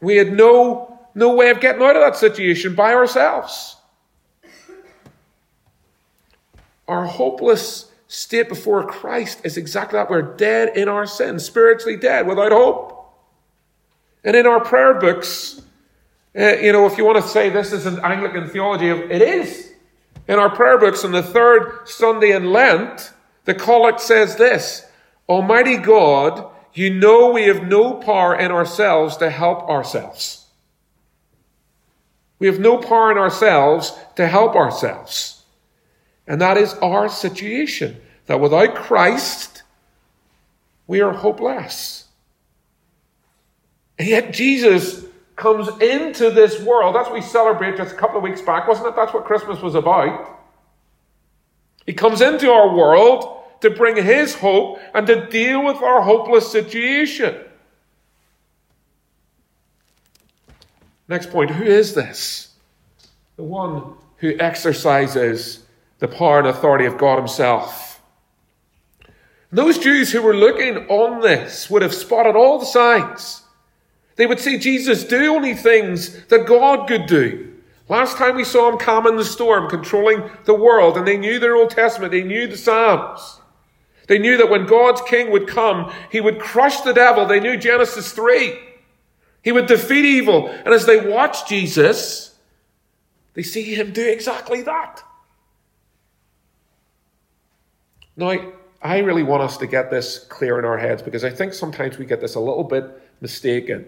We 0.00 0.16
had 0.16 0.32
no, 0.32 0.97
no 1.18 1.34
way 1.34 1.50
of 1.50 1.60
getting 1.60 1.82
out 1.82 1.96
of 1.96 2.02
that 2.02 2.16
situation 2.16 2.74
by 2.74 2.94
ourselves. 2.94 3.76
Our 6.86 7.04
hopeless 7.04 7.90
state 8.06 8.48
before 8.48 8.86
Christ 8.86 9.40
is 9.44 9.56
exactly 9.56 9.98
that. 9.98 10.08
We're 10.08 10.22
dead 10.22 10.76
in 10.76 10.88
our 10.88 11.06
sins, 11.06 11.44
spiritually 11.44 11.96
dead, 11.96 12.26
without 12.26 12.52
hope. 12.52 12.94
And 14.24 14.36
in 14.36 14.46
our 14.46 14.60
prayer 14.60 14.94
books, 14.94 15.60
uh, 16.38 16.56
you 16.56 16.72
know, 16.72 16.86
if 16.86 16.96
you 16.96 17.04
want 17.04 17.22
to 17.22 17.28
say 17.28 17.50
this 17.50 17.72
is 17.72 17.84
an 17.84 17.98
Anglican 18.00 18.48
theology, 18.48 18.88
it 18.88 19.20
is. 19.20 19.72
In 20.28 20.38
our 20.38 20.54
prayer 20.54 20.78
books 20.78 21.04
on 21.04 21.12
the 21.12 21.22
third 21.22 21.88
Sunday 21.88 22.32
in 22.32 22.52
Lent, 22.52 23.12
the 23.44 23.54
collect 23.54 24.00
says 24.00 24.36
this 24.36 24.86
Almighty 25.28 25.76
God, 25.76 26.48
you 26.74 26.90
know 26.90 27.32
we 27.32 27.44
have 27.44 27.66
no 27.66 27.94
power 27.94 28.36
in 28.38 28.52
ourselves 28.52 29.16
to 29.16 29.30
help 29.30 29.68
ourselves. 29.68 30.47
We 32.38 32.46
have 32.46 32.60
no 32.60 32.78
power 32.78 33.10
in 33.10 33.18
ourselves 33.18 33.92
to 34.16 34.26
help 34.26 34.54
ourselves. 34.54 35.42
And 36.26 36.40
that 36.40 36.56
is 36.56 36.74
our 36.74 37.08
situation. 37.08 38.00
That 38.26 38.40
without 38.40 38.74
Christ, 38.74 39.62
we 40.86 41.00
are 41.00 41.12
hopeless. 41.12 42.04
And 43.98 44.06
yet 44.06 44.32
Jesus 44.32 45.04
comes 45.36 45.68
into 45.80 46.30
this 46.30 46.60
world. 46.60 46.94
That's 46.94 47.06
what 47.06 47.14
we 47.14 47.22
celebrate 47.22 47.76
just 47.76 47.94
a 47.94 47.96
couple 47.96 48.18
of 48.18 48.22
weeks 48.22 48.42
back, 48.42 48.68
wasn't 48.68 48.88
it? 48.88 48.96
That's 48.96 49.14
what 49.14 49.24
Christmas 49.24 49.60
was 49.60 49.74
about. 49.74 50.38
He 51.86 51.94
comes 51.94 52.20
into 52.20 52.50
our 52.50 52.74
world 52.74 53.42
to 53.62 53.70
bring 53.70 53.96
his 53.96 54.34
hope 54.34 54.78
and 54.94 55.06
to 55.06 55.26
deal 55.28 55.64
with 55.64 55.78
our 55.78 56.02
hopeless 56.02 56.50
situation. 56.50 57.34
Next 61.08 61.30
point 61.30 61.50
who 61.50 61.64
is 61.64 61.94
this? 61.94 62.52
The 63.36 63.42
one 63.42 63.94
who 64.18 64.38
exercises 64.38 65.64
the 65.98 66.08
power 66.08 66.38
and 66.38 66.48
authority 66.48 66.84
of 66.84 66.98
God 66.98 67.18
Himself. 67.18 68.00
Those 69.50 69.78
Jews 69.78 70.12
who 70.12 70.20
were 70.20 70.36
looking 70.36 70.76
on 70.88 71.20
this 71.22 71.70
would 71.70 71.82
have 71.82 71.94
spotted 71.94 72.36
all 72.36 72.58
the 72.58 72.66
signs. 72.66 73.42
They 74.16 74.26
would 74.26 74.40
see 74.40 74.58
Jesus 74.58 75.04
do 75.04 75.34
only 75.34 75.54
things 75.54 76.24
that 76.26 76.46
God 76.46 76.86
could 76.86 77.06
do. 77.06 77.54
Last 77.88 78.18
time 78.18 78.36
we 78.36 78.44
saw 78.44 78.70
him 78.70 78.78
calming 78.78 79.16
the 79.16 79.24
storm, 79.24 79.70
controlling 79.70 80.28
the 80.44 80.54
world, 80.54 80.98
and 80.98 81.06
they 81.06 81.16
knew 81.16 81.38
their 81.38 81.56
Old 81.56 81.70
Testament, 81.70 82.12
they 82.12 82.22
knew 82.22 82.46
the 82.46 82.56
Psalms. 82.58 83.40
They 84.08 84.18
knew 84.18 84.36
that 84.36 84.50
when 84.50 84.66
God's 84.66 85.00
king 85.02 85.30
would 85.30 85.48
come, 85.48 85.92
he 86.10 86.20
would 86.20 86.40
crush 86.40 86.80
the 86.82 86.92
devil. 86.92 87.24
They 87.24 87.40
knew 87.40 87.56
Genesis 87.56 88.12
3. 88.12 88.58
He 89.42 89.52
would 89.52 89.66
defeat 89.66 90.04
evil. 90.04 90.48
And 90.48 90.68
as 90.68 90.86
they 90.86 91.08
watch 91.08 91.48
Jesus, 91.48 92.34
they 93.34 93.42
see 93.42 93.74
him 93.74 93.92
do 93.92 94.06
exactly 94.06 94.62
that. 94.62 95.02
Now, 98.16 98.52
I 98.82 98.98
really 98.98 99.22
want 99.22 99.42
us 99.42 99.56
to 99.58 99.66
get 99.66 99.90
this 99.90 100.18
clear 100.28 100.58
in 100.58 100.64
our 100.64 100.78
heads 100.78 101.02
because 101.02 101.24
I 101.24 101.30
think 101.30 101.52
sometimes 101.52 101.98
we 101.98 102.04
get 102.04 102.20
this 102.20 102.34
a 102.34 102.40
little 102.40 102.64
bit 102.64 102.84
mistaken. 103.20 103.86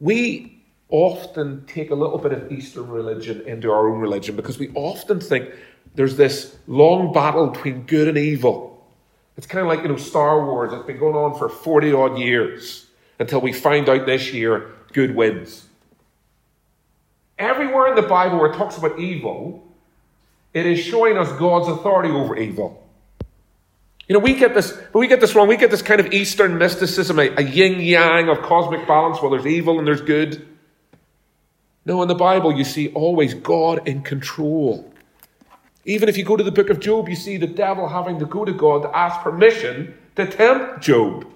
We 0.00 0.62
often 0.88 1.64
take 1.66 1.90
a 1.90 1.94
little 1.94 2.18
bit 2.18 2.32
of 2.32 2.50
Eastern 2.50 2.88
religion 2.88 3.42
into 3.46 3.70
our 3.70 3.88
own 3.88 3.98
religion 3.98 4.36
because 4.36 4.58
we 4.58 4.70
often 4.74 5.20
think 5.20 5.50
there's 5.94 6.16
this 6.16 6.56
long 6.66 7.12
battle 7.12 7.48
between 7.48 7.82
good 7.82 8.08
and 8.08 8.16
evil. 8.16 8.86
It's 9.36 9.46
kind 9.46 9.62
of 9.62 9.68
like, 9.68 9.82
you 9.82 9.88
know, 9.88 9.96
Star 9.96 10.44
Wars. 10.44 10.72
It's 10.72 10.86
been 10.86 10.98
going 10.98 11.16
on 11.16 11.36
for 11.38 11.48
40 11.48 11.92
odd 11.92 12.18
years 12.18 12.87
until 13.18 13.40
we 13.40 13.52
find 13.52 13.88
out 13.88 14.06
this 14.06 14.32
year 14.32 14.72
good 14.92 15.14
wins. 15.14 15.66
Everywhere 17.38 17.88
in 17.88 17.94
the 17.94 18.02
Bible 18.08 18.38
where 18.38 18.50
it 18.50 18.56
talks 18.56 18.76
about 18.76 18.98
evil, 18.98 19.64
it 20.54 20.66
is 20.66 20.80
showing 20.80 21.16
us 21.16 21.30
God's 21.38 21.68
authority 21.68 22.10
over 22.10 22.36
evil. 22.36 22.84
You 24.08 24.14
know, 24.14 24.20
we 24.20 24.34
get 24.34 24.54
this, 24.54 24.72
but 24.72 24.98
we 24.98 25.06
get 25.06 25.20
this 25.20 25.34
wrong. 25.34 25.48
We 25.48 25.58
get 25.58 25.70
this 25.70 25.82
kind 25.82 26.00
of 26.00 26.12
Eastern 26.12 26.56
mysticism, 26.56 27.18
a, 27.18 27.28
a 27.36 27.42
yin 27.42 27.80
yang 27.80 28.28
of 28.30 28.40
cosmic 28.40 28.86
balance 28.88 29.20
where 29.20 29.30
there's 29.30 29.46
evil 29.46 29.78
and 29.78 29.86
there's 29.86 30.00
good. 30.00 30.48
No, 31.84 32.00
in 32.02 32.08
the 32.08 32.14
Bible, 32.14 32.56
you 32.56 32.64
see 32.64 32.88
always 32.88 33.34
God 33.34 33.86
in 33.86 34.02
control. 34.02 34.90
Even 35.84 36.08
if 36.08 36.16
you 36.16 36.24
go 36.24 36.36
to 36.36 36.44
the 36.44 36.50
book 36.50 36.70
of 36.70 36.80
Job, 36.80 37.08
you 37.08 37.16
see 37.16 37.36
the 37.36 37.46
devil 37.46 37.88
having 37.88 38.18
to 38.18 38.26
go 38.26 38.44
to 38.44 38.52
God 38.52 38.82
to 38.82 38.96
ask 38.96 39.20
permission 39.20 39.94
to 40.16 40.26
tempt 40.26 40.80
Job. 40.80 41.26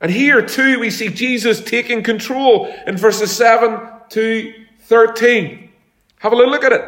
And 0.00 0.10
here 0.10 0.44
too, 0.44 0.80
we 0.80 0.90
see 0.90 1.08
Jesus 1.08 1.62
taking 1.62 2.02
control 2.02 2.66
in 2.86 2.96
verses 2.96 3.36
7 3.36 3.80
to 4.10 4.54
13. 4.82 5.70
Have 6.18 6.32
a 6.32 6.36
little 6.36 6.50
look 6.50 6.64
at 6.64 6.72
it. 6.72 6.84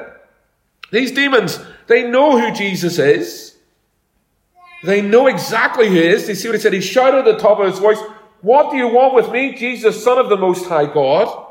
These 0.91 1.13
demons, 1.13 1.59
they 1.87 2.09
know 2.09 2.39
who 2.39 2.53
Jesus 2.53 2.99
is. 2.99 3.57
They 4.85 5.01
know 5.01 5.27
exactly 5.27 5.89
who 5.89 5.95
he 5.95 6.07
is. 6.07 6.27
They 6.27 6.35
see 6.35 6.49
what 6.49 6.55
he 6.55 6.61
said. 6.61 6.73
He 6.73 6.81
shouted 6.81 7.19
at 7.19 7.25
the 7.25 7.39
top 7.39 7.61
of 7.61 7.67
his 7.67 7.79
voice, 7.79 7.99
What 8.41 8.71
do 8.71 8.77
you 8.77 8.89
want 8.89 9.15
with 9.15 9.31
me, 9.31 9.55
Jesus, 9.55 10.03
Son 10.03 10.19
of 10.19 10.29
the 10.29 10.37
Most 10.37 10.67
High 10.67 10.93
God? 10.93 11.47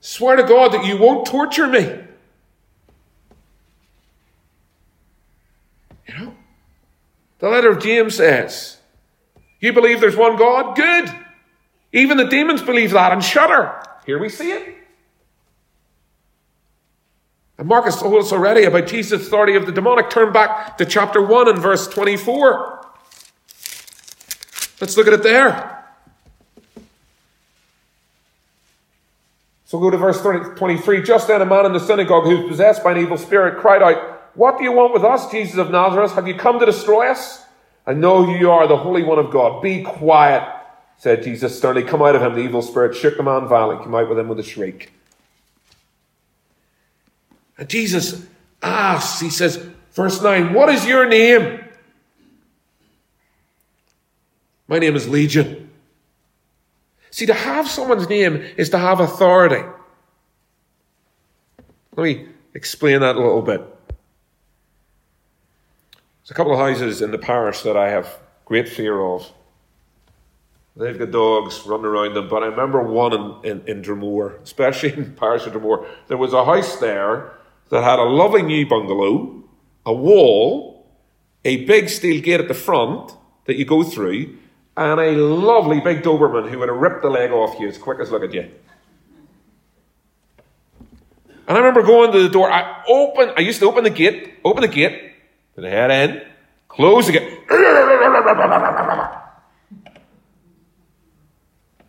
Swear 0.00 0.36
to 0.36 0.42
God 0.42 0.72
that 0.72 0.84
you 0.84 0.98
won't 0.98 1.26
torture 1.26 1.66
me. 1.66 1.80
You 6.06 6.18
know? 6.18 6.34
The 7.38 7.48
letter 7.48 7.70
of 7.70 7.82
James 7.82 8.16
says, 8.16 8.78
You 9.64 9.72
believe 9.72 9.98
there's 9.98 10.14
one 10.14 10.36
God? 10.36 10.76
Good. 10.76 11.10
Even 11.90 12.18
the 12.18 12.26
demons 12.26 12.60
believe 12.60 12.90
that 12.90 13.14
and 13.14 13.24
shudder. 13.24 13.82
Here 14.04 14.18
we 14.18 14.28
see 14.28 14.52
it. 14.52 14.76
And 17.56 17.66
Marcus 17.66 17.96
told 17.96 18.22
us 18.22 18.30
already 18.30 18.64
about 18.64 18.86
Jesus' 18.86 19.26
authority 19.26 19.56
of 19.56 19.64
the 19.64 19.72
demonic. 19.72 20.10
Turn 20.10 20.34
back 20.34 20.76
to 20.76 20.84
chapter 20.84 21.22
1 21.22 21.48
and 21.48 21.58
verse 21.60 21.88
24. 21.88 22.86
Let's 24.82 24.98
look 24.98 25.06
at 25.06 25.14
it 25.14 25.22
there. 25.22 25.82
So 29.64 29.78
go 29.78 29.88
to 29.88 29.96
verse 29.96 30.20
30, 30.20 30.56
23. 30.58 31.02
Just 31.04 31.26
then 31.26 31.40
a 31.40 31.46
man 31.46 31.64
in 31.64 31.72
the 31.72 31.80
synagogue 31.80 32.24
who 32.24 32.36
was 32.36 32.48
possessed 32.50 32.84
by 32.84 32.92
an 32.92 32.98
evil 32.98 33.16
spirit 33.16 33.62
cried 33.62 33.82
out, 33.82 34.36
What 34.36 34.58
do 34.58 34.64
you 34.64 34.72
want 34.72 34.92
with 34.92 35.04
us, 35.04 35.30
Jesus 35.30 35.56
of 35.56 35.70
Nazareth? 35.70 36.12
Have 36.16 36.28
you 36.28 36.34
come 36.34 36.60
to 36.60 36.66
destroy 36.66 37.10
us? 37.10 37.43
I 37.86 37.92
know 37.92 38.34
you 38.34 38.50
are 38.50 38.66
the 38.66 38.76
Holy 38.76 39.02
One 39.02 39.18
of 39.18 39.30
God. 39.30 39.62
Be 39.62 39.82
quiet, 39.82 40.42
said 40.96 41.22
Jesus 41.22 41.56
sternly. 41.56 41.82
Come 41.82 42.02
out 42.02 42.16
of 42.16 42.22
him. 42.22 42.34
The 42.34 42.40
evil 42.40 42.62
spirit 42.62 42.96
shook 42.96 43.16
the 43.16 43.22
man 43.22 43.46
violently, 43.46 43.84
came 43.84 43.94
out 43.94 44.08
with 44.08 44.18
him 44.18 44.28
with 44.28 44.38
a 44.40 44.42
shriek. 44.42 44.92
And 47.58 47.68
Jesus 47.68 48.26
asks, 48.62 49.20
he 49.20 49.30
says, 49.30 49.64
verse 49.92 50.22
9, 50.22 50.54
What 50.54 50.68
is 50.70 50.86
your 50.86 51.06
name? 51.06 51.64
My 54.66 54.78
name 54.78 54.96
is 54.96 55.08
Legion. 55.08 55.70
See, 57.10 57.26
to 57.26 57.34
have 57.34 57.68
someone's 57.68 58.08
name 58.08 58.36
is 58.56 58.70
to 58.70 58.78
have 58.78 58.98
authority. 58.98 59.62
Let 61.96 62.02
me 62.02 62.26
explain 62.54 63.00
that 63.00 63.14
a 63.14 63.18
little 63.18 63.42
bit. 63.42 63.73
There's 66.24 66.30
a 66.30 66.34
couple 66.36 66.54
of 66.54 66.58
houses 66.58 67.02
in 67.02 67.10
the 67.10 67.18
parish 67.18 67.60
that 67.64 67.76
I 67.76 67.90
have 67.90 68.18
great 68.46 68.66
fear 68.66 68.98
of. 68.98 69.30
They've 70.74 70.98
got 70.98 71.10
dogs 71.10 71.66
running 71.66 71.84
around 71.84 72.14
them, 72.14 72.30
but 72.30 72.42
I 72.42 72.46
remember 72.46 72.82
one 72.82 73.42
in, 73.44 73.60
in, 73.68 73.84
in 73.84 74.32
especially 74.42 74.94
in 74.94 75.14
parish 75.16 75.46
of 75.46 75.52
Dromore. 75.52 75.86
There 76.08 76.16
was 76.16 76.32
a 76.32 76.42
house 76.42 76.76
there 76.78 77.34
that 77.68 77.84
had 77.84 77.98
a 77.98 78.04
lovely 78.04 78.40
new 78.40 78.66
bungalow, 78.66 79.44
a 79.84 79.92
wall, 79.92 80.86
a 81.44 81.66
big 81.66 81.90
steel 81.90 82.22
gate 82.22 82.40
at 82.40 82.48
the 82.48 82.54
front 82.54 83.12
that 83.44 83.56
you 83.56 83.66
go 83.66 83.82
through, 83.82 84.38
and 84.78 84.98
a 84.98 85.12
lovely 85.12 85.80
big 85.80 86.02
Doberman 86.02 86.48
who 86.48 86.58
would 86.58 86.70
have 86.70 86.78
ripped 86.78 87.02
the 87.02 87.10
leg 87.10 87.32
off 87.32 87.60
you 87.60 87.68
as 87.68 87.76
quick 87.76 88.00
as 88.00 88.10
look 88.10 88.22
at 88.22 88.32
you. 88.32 88.50
And 91.46 91.58
I 91.58 91.60
remember 91.60 91.82
going 91.82 92.12
to 92.12 92.22
the 92.22 92.30
door. 92.30 92.50
I 92.50 92.82
open. 92.88 93.34
I 93.36 93.42
used 93.42 93.60
to 93.60 93.66
open 93.66 93.84
the 93.84 93.90
gate, 93.90 94.32
open 94.42 94.62
the 94.62 94.68
gate, 94.68 95.13
put 95.54 95.62
the 95.62 95.70
head 95.70 95.90
in, 95.90 96.22
close 96.68 97.10
gate. 97.10 97.40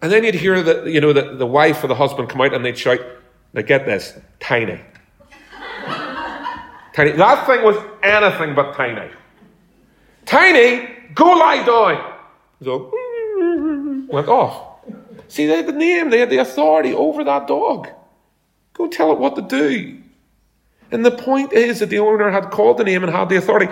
And 0.01 0.11
then 0.11 0.23
you'd 0.23 0.35
hear 0.35 0.61
the, 0.61 0.83
you 0.89 1.01
know, 1.01 1.13
the, 1.13 1.35
the 1.35 1.47
wife 1.47 1.83
or 1.83 1.87
the 1.87 1.95
husband 1.95 2.29
come 2.29 2.41
out 2.41 2.53
and 2.53 2.63
they'd 2.63 2.77
shout, 2.77 2.99
now 3.53 3.61
get 3.61 3.85
this, 3.85 4.17
tiny. 4.39 4.79
Tiny. 6.93 7.11
That 7.11 7.45
thing 7.45 7.63
was 7.63 7.75
anything 8.03 8.55
but 8.55 8.73
tiny. 8.73 9.11
Tiny, 10.25 10.87
go 11.13 11.25
lie 11.25 11.65
down. 11.65 12.13
So 12.63 12.91
went 14.07 14.27
off. 14.29 14.79
See, 15.27 15.45
they 15.45 15.57
had 15.57 15.67
the 15.67 15.73
name, 15.73 16.09
they 16.09 16.19
had 16.19 16.29
the 16.29 16.37
authority 16.37 16.93
over 16.93 17.23
that 17.23 17.47
dog. 17.47 17.89
Go 18.73 18.87
tell 18.87 19.11
it 19.11 19.19
what 19.19 19.35
to 19.35 19.41
do. 19.41 20.01
And 20.91 21.05
the 21.05 21.11
point 21.11 21.53
is 21.53 21.79
that 21.79 21.89
the 21.89 21.99
owner 21.99 22.29
had 22.29 22.51
called 22.51 22.77
the 22.77 22.83
name 22.83 23.03
and 23.03 23.11
had 23.11 23.29
the 23.29 23.37
authority. 23.37 23.71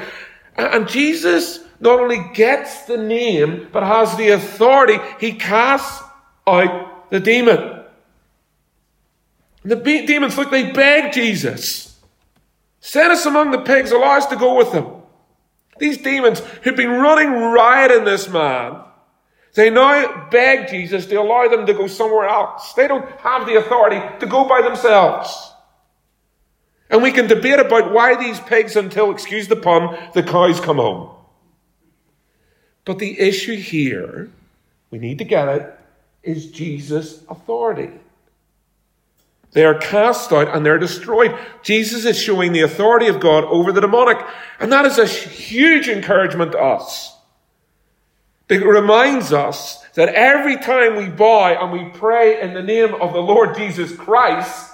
And 0.56 0.88
Jesus 0.88 1.60
not 1.80 2.00
only 2.00 2.24
gets 2.34 2.84
the 2.84 2.98
name, 2.98 3.68
but 3.72 3.84
has 3.84 4.16
the 4.18 4.30
authority. 4.30 4.98
He 5.20 5.34
casts 5.34 6.04
out 6.48 7.10
the 7.10 7.20
demon. 7.20 7.82
The 9.64 9.76
demons, 9.76 10.38
look, 10.38 10.52
they 10.52 10.72
beg 10.72 11.14
Jesus. 11.14 11.98
Send 12.80 13.12
us 13.12 13.26
among 13.26 13.52
the 13.52 13.62
pigs, 13.62 13.92
allow 13.92 14.18
us 14.18 14.26
to 14.28 14.36
go 14.36 14.58
with 14.58 14.74
them. 14.74 14.88
These 15.80 16.00
demons 16.00 16.40
who've 16.64 16.76
been 16.76 16.90
running 16.90 17.32
riot 17.32 17.92
in 17.92 18.04
this 18.04 18.28
man, 18.28 18.82
they 19.56 19.70
now 19.70 20.28
beg 20.30 20.70
Jesus 20.70 21.06
to 21.06 21.16
allow 21.16 21.48
them 21.48 21.66
to 21.66 21.74
go 21.74 21.88
somewhere 21.88 22.28
else. 22.28 22.74
They 22.74 22.88
don't 22.88 23.10
have 23.22 23.46
the 23.46 23.56
authority 23.56 24.02
to 24.20 24.26
go 24.26 24.48
by 24.48 24.62
themselves. 24.62 25.53
And 26.94 27.02
we 27.02 27.12
can 27.12 27.26
debate 27.26 27.60
about 27.60 27.92
why 27.92 28.16
these 28.16 28.40
pigs 28.40 28.76
until, 28.76 29.10
excuse 29.10 29.48
the 29.48 29.56
pun, 29.56 29.98
the 30.14 30.22
cows 30.22 30.60
come 30.60 30.78
home. 30.78 31.10
But 32.86 33.00
the 33.00 33.20
issue 33.20 33.56
here, 33.56 34.30
we 34.92 35.00
need 35.00 35.18
to 35.18 35.24
get 35.24 35.50
it, 35.50 35.76
is 36.22 36.52
Jesus' 36.52 37.24
authority. 37.28 37.90
They 39.54 39.66
are 39.66 39.74
cast 39.74 40.32
out 40.32 40.56
and 40.56 40.64
they're 40.64 40.78
destroyed. 40.78 41.36
Jesus 41.64 42.06
is 42.06 42.20
showing 42.20 42.54
the 42.54 42.62
authority 42.62 43.08
of 43.08 43.20
God 43.20 43.44
over 43.46 43.72
the 43.72 43.82
demonic. 43.82 44.24
And 44.60 44.72
that 44.72 44.86
is 44.86 45.00
a 45.00 45.08
huge 45.08 45.88
encouragement 45.88 46.52
to 46.52 46.60
us. 46.60 47.18
It 48.50 48.64
reminds 48.64 49.34
us 49.34 49.84
that 49.96 50.10
every 50.10 50.58
time 50.58 50.96
we 50.98 51.10
bow 51.10 51.56
and 51.60 51.72
we 51.72 51.90
pray 51.98 52.40
in 52.40 52.54
the 52.54 52.62
name 52.62 52.94
of 52.94 53.14
the 53.14 53.22
Lord 53.22 53.56
Jesus 53.56 53.96
Christ, 53.96 54.73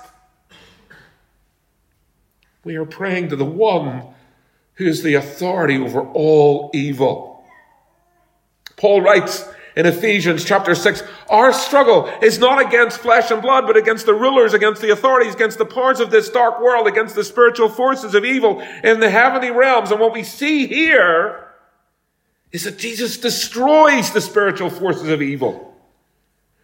we 2.64 2.76
are 2.76 2.86
praying 2.86 3.30
to 3.30 3.36
the 3.36 3.46
one 3.46 4.04
who 4.74 4.86
is 4.86 5.04
the 5.04 5.16
authority 5.16 5.78
over 5.78 6.02
all 6.02 6.72
evil. 6.74 7.44
Paul 8.76 9.02
writes, 9.02 9.46
in 9.76 9.86
Ephesians 9.86 10.44
chapter 10.44 10.76
6, 10.76 11.04
our 11.30 11.54
struggle 11.54 12.12
is 12.22 12.40
not 12.40 12.66
against 12.66 13.00
flesh 13.00 13.32
and 13.32 13.42
blood, 13.42 13.66
but 13.68 13.78
against 13.78 14.06
the 14.06 14.14
rulers, 14.14 14.54
against 14.54 14.82
the 14.82 14.92
authorities, 14.92 15.36
against 15.36 15.58
the 15.58 15.66
powers 15.66 16.00
of 16.00 16.12
this 16.12 16.30
dark 16.30 16.62
world, 16.62 16.88
against 16.88 17.16
the 17.16 17.24
spiritual 17.24 17.70
forces 17.70 18.14
of 18.16 18.26
evil 18.26 18.62
in 18.84 19.00
the 19.00 19.10
heavenly 19.10 19.52
realms. 19.52 19.92
And 19.92 20.00
what 20.00 20.14
we 20.14 20.24
see 20.24 20.68
here 20.68 21.48
is 22.52 22.64
that 22.64 22.78
Jesus 22.78 23.18
destroys 23.18 24.12
the 24.12 24.22
spiritual 24.22 24.70
forces 24.70 25.08
of 25.08 25.22
evil. 25.22 25.74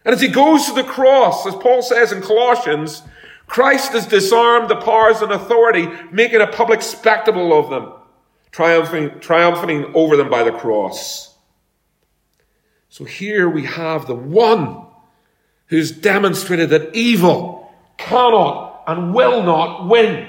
And 0.04 0.14
as 0.14 0.20
he 0.20 0.28
goes 0.28 0.66
to 0.66 0.74
the 0.74 0.84
cross, 0.84 1.46
as 1.46 1.54
Paul 1.54 1.82
says 1.82 2.12
in 2.12 2.22
Colossians, 2.22 3.02
Christ 3.46 3.92
has 3.92 4.06
disarmed 4.06 4.68
the 4.68 4.76
powers 4.76 5.22
and 5.22 5.32
authority, 5.32 5.88
making 6.10 6.40
a 6.40 6.46
public 6.46 6.82
spectacle 6.82 7.58
of 7.58 7.70
them, 7.70 7.92
triumphing, 8.50 9.20
triumphing 9.20 9.92
over 9.94 10.16
them 10.16 10.28
by 10.28 10.42
the 10.42 10.52
cross. 10.52 11.34
So 12.88 13.04
here 13.04 13.48
we 13.48 13.64
have 13.64 14.06
the 14.06 14.14
one 14.14 14.84
who's 15.66 15.90
demonstrated 15.90 16.70
that 16.70 16.94
evil 16.94 17.72
cannot 17.98 18.84
and 18.86 19.14
will 19.14 19.42
not 19.42 19.88
win. 19.88 20.28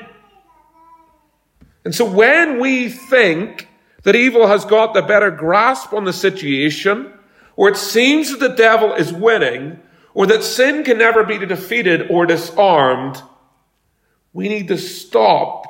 And 1.86 1.96
so 1.96 2.06
when 2.06 2.60
we 2.60 2.90
think 2.90 3.70
that 4.04 4.16
evil 4.16 4.48
has 4.48 4.66
got 4.66 4.94
the 4.94 5.02
better 5.02 5.32
grasp 5.32 5.94
on 5.94 6.04
the 6.04 6.14
situation, 6.14 7.14
or 7.56 7.70
it 7.70 7.78
seems 7.78 8.32
that 8.32 8.40
the 8.40 8.56
devil 8.56 8.94
is 8.94 9.14
winning, 9.14 9.80
or 10.18 10.26
that 10.26 10.44
sin 10.44 10.84
can 10.84 10.98
never 10.98 11.24
be 11.24 11.38
defeated 11.38 12.10
or 12.10 12.26
disarmed, 12.26 13.22
we 14.34 14.50
need 14.50 14.68
to 14.68 14.76
stop. 14.76 15.64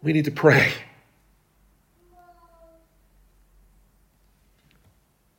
We 0.00 0.12
need 0.12 0.26
to 0.26 0.30
pray. 0.30 0.72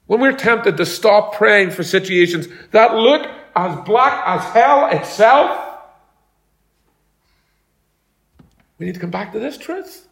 When 0.05 0.19
we're 0.19 0.33
tempted 0.33 0.75
to 0.75 0.85
stop 0.85 1.35
praying 1.35 1.71
for 1.71 1.83
situations 1.83 2.49
that 2.71 2.93
look 2.95 3.25
as 3.55 3.79
black 3.85 4.21
as 4.27 4.43
hell 4.53 4.89
itself, 4.89 5.77
we 8.77 8.85
need 8.85 8.95
to 8.95 8.99
come 8.99 9.11
back 9.11 9.31
to 9.31 9.39
this 9.39 9.57
truth. 9.57 10.09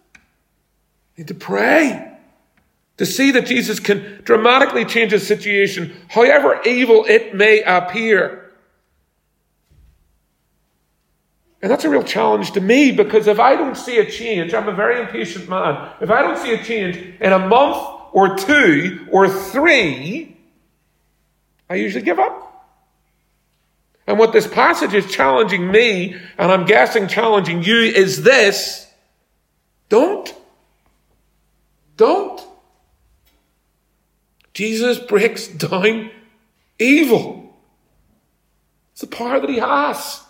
We 1.18 1.24
need 1.24 1.28
to 1.28 1.36
pray. 1.36 2.13
To 2.98 3.06
see 3.06 3.32
that 3.32 3.48
Jesus 3.48 3.80
can 3.80 4.22
dramatically 4.24 4.86
change 4.86 5.14
a 5.14 5.20
situation, 5.20 5.96
however 6.10 6.62
evil 6.64 7.06
it 7.06 7.34
may 7.34 7.64
appear. 7.64 8.52
And 11.64 11.72
that's 11.72 11.86
a 11.86 11.90
real 11.90 12.04
challenge 12.04 12.52
to 12.52 12.62
me 12.62 12.92
because 12.92 13.26
if 13.28 13.40
I 13.40 13.56
don't 13.56 13.76
see 13.76 13.98
a 13.98 14.10
change, 14.10 14.54
I'm 14.54 14.68
a 14.68 14.76
very 14.76 15.00
impatient 15.00 15.48
man. 15.48 15.92
If 16.02 16.12
I 16.12 16.22
don't 16.22 16.38
see 16.38 16.54
a 16.54 16.62
change 16.62 16.98
in 17.22 17.32
a 17.32 17.40
month 17.40 17.78
or 18.12 18.36
two 18.36 19.08
or 19.10 19.30
three, 19.30 20.38
I 21.70 21.76
usually 21.76 22.04
give 22.04 22.20
up. 22.20 22.44
And 24.06 24.20
what 24.20 24.34
this 24.34 24.46
passage 24.46 24.94
is 24.94 25.10
challenging 25.10 25.72
me, 25.72 26.16
and 26.38 26.52
I'm 26.52 26.66
guessing 26.66 27.08
challenging 27.08 27.64
you, 27.64 27.78
is 27.78 28.24
this 28.24 28.86
Don't. 29.88 30.36
Don't. 31.96 32.43
Jesus 34.54 35.00
breaks 35.00 35.48
down 35.48 36.12
evil. 36.78 37.56
It's 38.92 39.02
the 39.02 39.08
power 39.08 39.40
that 39.40 39.50
he 39.50 39.58
has. 39.58 40.22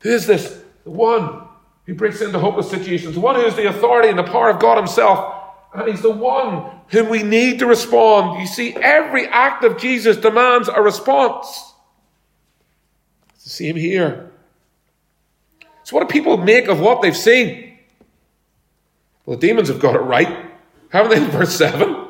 Who 0.00 0.10
is 0.10 0.26
this? 0.26 0.62
The 0.84 0.90
one 0.90 1.42
who 1.86 1.94
breaks 1.94 2.20
into 2.20 2.38
hopeless 2.38 2.70
situations, 2.70 3.14
the 3.14 3.20
one 3.20 3.36
who 3.36 3.42
is 3.42 3.56
the 3.56 3.68
authority 3.68 4.08
and 4.08 4.18
the 4.18 4.24
power 4.24 4.50
of 4.50 4.60
God 4.60 4.76
himself. 4.76 5.34
And 5.74 5.88
he's 5.88 6.02
the 6.02 6.10
one 6.10 6.70
whom 6.88 7.08
we 7.08 7.22
need 7.22 7.60
to 7.60 7.66
respond. 7.66 8.40
You 8.40 8.46
see, 8.46 8.74
every 8.74 9.26
act 9.26 9.64
of 9.64 9.78
Jesus 9.78 10.18
demands 10.18 10.68
a 10.68 10.82
response. 10.82 11.72
It's 13.34 13.44
the 13.44 13.50
same 13.50 13.76
here. 13.76 14.30
So, 15.84 15.96
what 15.96 16.06
do 16.06 16.12
people 16.12 16.36
make 16.36 16.68
of 16.68 16.78
what 16.78 17.00
they've 17.00 17.16
seen? 17.16 17.71
Well, 19.24 19.36
the 19.36 19.46
demons 19.46 19.68
have 19.68 19.80
got 19.80 19.94
it 19.94 20.00
right, 20.00 20.50
haven't 20.90 21.10
they? 21.10 21.24
In 21.24 21.30
verse 21.30 21.54
7. 21.56 22.08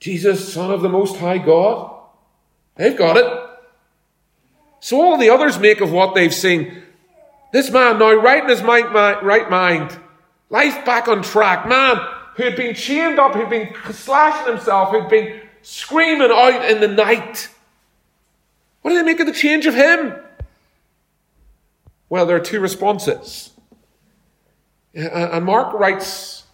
Jesus, 0.00 0.52
Son 0.52 0.70
of 0.70 0.82
the 0.82 0.88
Most 0.88 1.16
High 1.16 1.38
God. 1.38 1.92
They've 2.74 2.96
got 2.96 3.16
it. 3.16 3.26
So 4.80 5.00
all 5.00 5.16
the 5.16 5.30
others 5.30 5.58
make 5.58 5.80
of 5.80 5.90
what 5.90 6.14
they've 6.14 6.34
seen. 6.34 6.82
This 7.52 7.70
man 7.70 7.98
now 7.98 8.12
right 8.12 8.42
in 8.42 8.50
his 8.50 8.62
mind, 8.62 8.92
right 8.94 9.48
mind, 9.48 9.98
life 10.50 10.84
back 10.84 11.08
on 11.08 11.22
track, 11.22 11.66
man 11.66 11.96
who 12.36 12.42
had 12.42 12.54
been 12.54 12.74
chained 12.74 13.18
up, 13.18 13.32
who'd 13.34 13.48
been 13.48 13.74
slashing 13.90 14.52
himself, 14.52 14.90
who'd 14.90 15.08
been 15.08 15.40
screaming 15.62 16.30
out 16.30 16.70
in 16.70 16.80
the 16.80 16.88
night. 16.88 17.48
What 18.82 18.90
do 18.90 18.96
they 18.96 19.02
make 19.02 19.20
of 19.20 19.26
the 19.26 19.32
change 19.32 19.64
of 19.64 19.74
him? 19.74 20.14
Well, 22.10 22.26
there 22.26 22.36
are 22.36 22.40
two 22.40 22.60
responses. 22.60 23.50
Uh, 24.96 25.30
and 25.32 25.44
Mark 25.44 25.74
writes 25.74 26.44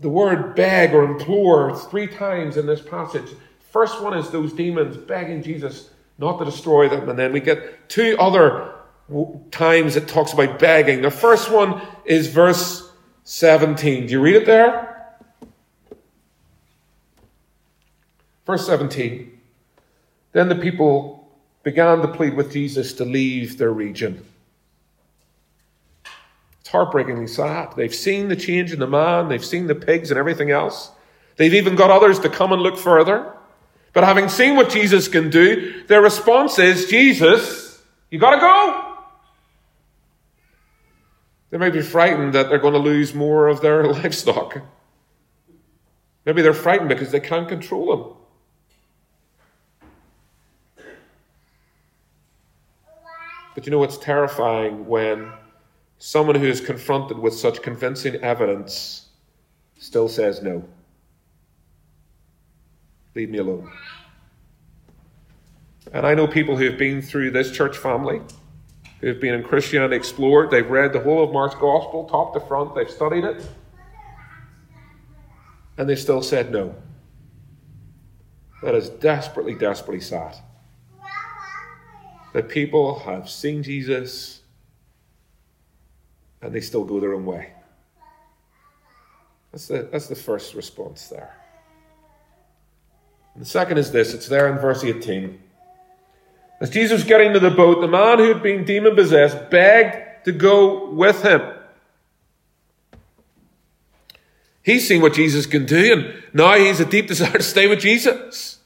the 0.00 0.08
word 0.08 0.54
beg 0.54 0.94
or 0.94 1.04
implore 1.04 1.76
three 1.76 2.06
times 2.06 2.56
in 2.56 2.66
this 2.66 2.80
passage. 2.80 3.28
First 3.70 4.02
one 4.02 4.16
is 4.16 4.30
those 4.30 4.52
demons 4.52 4.96
begging 4.96 5.42
Jesus 5.42 5.90
not 6.18 6.38
to 6.38 6.44
destroy 6.44 6.88
them. 6.88 7.08
And 7.08 7.18
then 7.18 7.32
we 7.32 7.40
get 7.40 7.88
two 7.88 8.16
other 8.18 8.74
times 9.50 9.96
it 9.96 10.08
talks 10.08 10.32
about 10.32 10.58
begging. 10.58 11.02
The 11.02 11.10
first 11.10 11.50
one 11.50 11.80
is 12.04 12.28
verse 12.28 12.90
17. 13.24 14.06
Do 14.06 14.12
you 14.12 14.20
read 14.20 14.36
it 14.36 14.46
there? 14.46 15.16
Verse 18.46 18.66
17. 18.66 19.40
Then 20.32 20.48
the 20.48 20.56
people 20.56 21.28
began 21.62 22.00
to 22.00 22.08
plead 22.08 22.34
with 22.34 22.52
Jesus 22.52 22.92
to 22.94 23.04
leave 23.04 23.58
their 23.58 23.72
region. 23.72 24.24
Heartbreakingly 26.72 27.26
sad. 27.26 27.74
They've 27.76 27.94
seen 27.94 28.28
the 28.28 28.36
change 28.36 28.72
in 28.72 28.78
the 28.78 28.86
man, 28.86 29.28
they've 29.28 29.44
seen 29.44 29.66
the 29.66 29.74
pigs 29.74 30.10
and 30.10 30.18
everything 30.18 30.50
else. 30.50 30.90
They've 31.36 31.52
even 31.52 31.76
got 31.76 31.90
others 31.90 32.18
to 32.20 32.30
come 32.30 32.50
and 32.50 32.62
look 32.62 32.78
further. 32.78 33.30
But 33.92 34.04
having 34.04 34.30
seen 34.30 34.56
what 34.56 34.70
Jesus 34.70 35.06
can 35.06 35.28
do, 35.28 35.84
their 35.86 36.00
response 36.00 36.58
is, 36.58 36.86
Jesus, 36.86 37.82
you 38.10 38.18
gotta 38.18 38.40
go. 38.40 38.96
They 41.50 41.58
may 41.58 41.68
be 41.68 41.82
frightened 41.82 42.32
that 42.32 42.48
they're 42.48 42.58
going 42.58 42.72
to 42.72 42.78
lose 42.78 43.12
more 43.12 43.48
of 43.48 43.60
their 43.60 43.84
livestock. 43.92 44.62
Maybe 46.24 46.40
they're 46.40 46.54
frightened 46.54 46.88
because 46.88 47.10
they 47.10 47.20
can't 47.20 47.46
control 47.46 48.16
them. 50.78 50.86
But 53.54 53.66
you 53.66 53.70
know 53.70 53.78
what's 53.78 53.98
terrifying 53.98 54.86
when 54.86 55.30
someone 56.04 56.34
who 56.34 56.48
is 56.48 56.60
confronted 56.60 57.16
with 57.16 57.32
such 57.32 57.62
convincing 57.62 58.16
evidence 58.16 59.06
still 59.78 60.08
says 60.08 60.42
no. 60.42 60.64
Leave 63.14 63.30
me 63.30 63.38
alone. 63.38 63.70
And 65.92 66.04
I 66.04 66.14
know 66.14 66.26
people 66.26 66.56
who 66.56 66.64
have 66.64 66.76
been 66.76 67.02
through 67.02 67.30
this 67.30 67.52
church 67.52 67.76
family 67.76 68.20
who've 69.00 69.20
been 69.20 69.32
in 69.32 69.44
Christianity 69.44 69.94
Explored. 69.94 70.50
They've 70.50 70.68
read 70.68 70.92
the 70.92 70.98
whole 70.98 71.22
of 71.22 71.32
Mark's 71.32 71.54
Gospel, 71.54 72.08
top 72.10 72.34
to 72.34 72.40
front. 72.40 72.74
They've 72.74 72.90
studied 72.90 73.22
it. 73.22 73.46
And 75.78 75.88
they 75.88 75.94
still 75.94 76.20
said 76.20 76.50
no. 76.50 76.74
That 78.64 78.74
is 78.74 78.88
desperately, 78.88 79.54
desperately 79.54 80.00
sad. 80.00 80.34
That 82.32 82.48
people 82.48 82.98
have 83.00 83.30
seen 83.30 83.62
Jesus 83.62 84.41
and 86.42 86.52
they 86.52 86.60
still 86.60 86.84
go 86.84 87.00
their 87.00 87.14
own 87.14 87.24
way. 87.24 87.52
That's 89.52 89.68
the, 89.68 89.88
that's 89.90 90.08
the 90.08 90.16
first 90.16 90.54
response 90.54 91.08
there. 91.08 91.36
And 93.34 93.42
the 93.42 93.48
second 93.48 93.78
is 93.78 93.92
this 93.92 94.12
it's 94.14 94.26
there 94.26 94.52
in 94.52 94.58
verse 94.58 94.84
18. 94.84 95.40
As 96.60 96.70
Jesus 96.70 97.00
was 97.00 97.04
getting 97.04 97.32
to 97.32 97.40
the 97.40 97.50
boat, 97.50 97.80
the 97.80 97.88
man 97.88 98.18
who 98.18 98.28
had 98.28 98.42
been 98.42 98.64
demon 98.64 98.94
possessed 98.94 99.50
begged 99.50 100.24
to 100.24 100.32
go 100.32 100.90
with 100.90 101.22
him. 101.22 101.42
He's 104.62 104.86
seen 104.86 105.02
what 105.02 105.14
Jesus 105.14 105.44
can 105.46 105.66
do, 105.66 105.92
and 105.92 106.22
now 106.32 106.54
he's 106.54 106.78
a 106.78 106.84
deep 106.84 107.06
desire 107.08 107.32
to 107.32 107.42
stay 107.42 107.66
with 107.66 107.80
Jesus. 107.80 108.58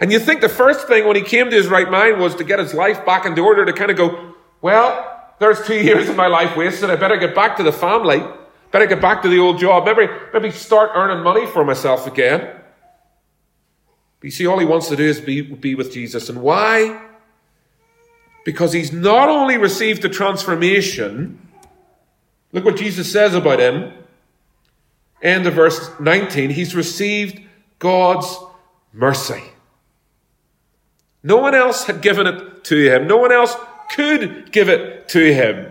And 0.00 0.12
you 0.12 0.18
think 0.18 0.40
the 0.40 0.48
first 0.48 0.88
thing 0.88 1.06
when 1.06 1.16
he 1.16 1.22
came 1.22 1.48
to 1.48 1.56
his 1.56 1.68
right 1.68 1.90
mind 1.90 2.20
was 2.20 2.34
to 2.34 2.44
get 2.44 2.58
his 2.58 2.74
life 2.74 3.06
back 3.06 3.24
into 3.24 3.42
order, 3.42 3.64
to 3.64 3.72
kind 3.72 3.90
of 3.90 3.96
go, 3.96 4.34
well, 4.60 5.11
there's 5.38 5.66
two 5.66 5.76
years 5.76 6.08
of 6.08 6.16
my 6.16 6.26
life 6.26 6.56
wasted. 6.56 6.90
I 6.90 6.96
better 6.96 7.16
get 7.16 7.34
back 7.34 7.56
to 7.56 7.62
the 7.62 7.72
family. 7.72 8.22
Better 8.70 8.86
get 8.86 9.00
back 9.00 9.22
to 9.22 9.28
the 9.28 9.38
old 9.38 9.58
job. 9.58 9.84
Maybe, 9.84 10.10
maybe 10.32 10.50
start 10.50 10.90
earning 10.94 11.22
money 11.22 11.46
for 11.46 11.64
myself 11.64 12.06
again. 12.06 12.40
But 14.20 14.24
you 14.24 14.30
see, 14.30 14.46
all 14.46 14.58
he 14.58 14.64
wants 14.64 14.88
to 14.88 14.96
do 14.96 15.04
is 15.04 15.20
be, 15.20 15.42
be 15.42 15.74
with 15.74 15.92
Jesus. 15.92 16.28
And 16.28 16.42
why? 16.42 17.08
Because 18.44 18.72
he's 18.72 18.92
not 18.92 19.28
only 19.28 19.58
received 19.58 20.02
the 20.02 20.08
transformation, 20.08 21.38
look 22.52 22.64
what 22.64 22.76
Jesus 22.76 23.10
says 23.10 23.34
about 23.34 23.60
him. 23.60 23.92
End 25.20 25.46
of 25.46 25.54
verse 25.54 25.90
19. 26.00 26.50
He's 26.50 26.74
received 26.74 27.40
God's 27.78 28.36
mercy. 28.92 29.42
No 31.22 31.36
one 31.36 31.54
else 31.54 31.84
had 31.84 32.00
given 32.00 32.26
it 32.26 32.64
to 32.64 32.76
him. 32.76 33.06
No 33.06 33.18
one 33.18 33.32
else 33.32 33.54
could 33.92 34.50
give 34.52 34.68
it 34.68 35.08
to 35.08 35.34
him. 35.34 35.70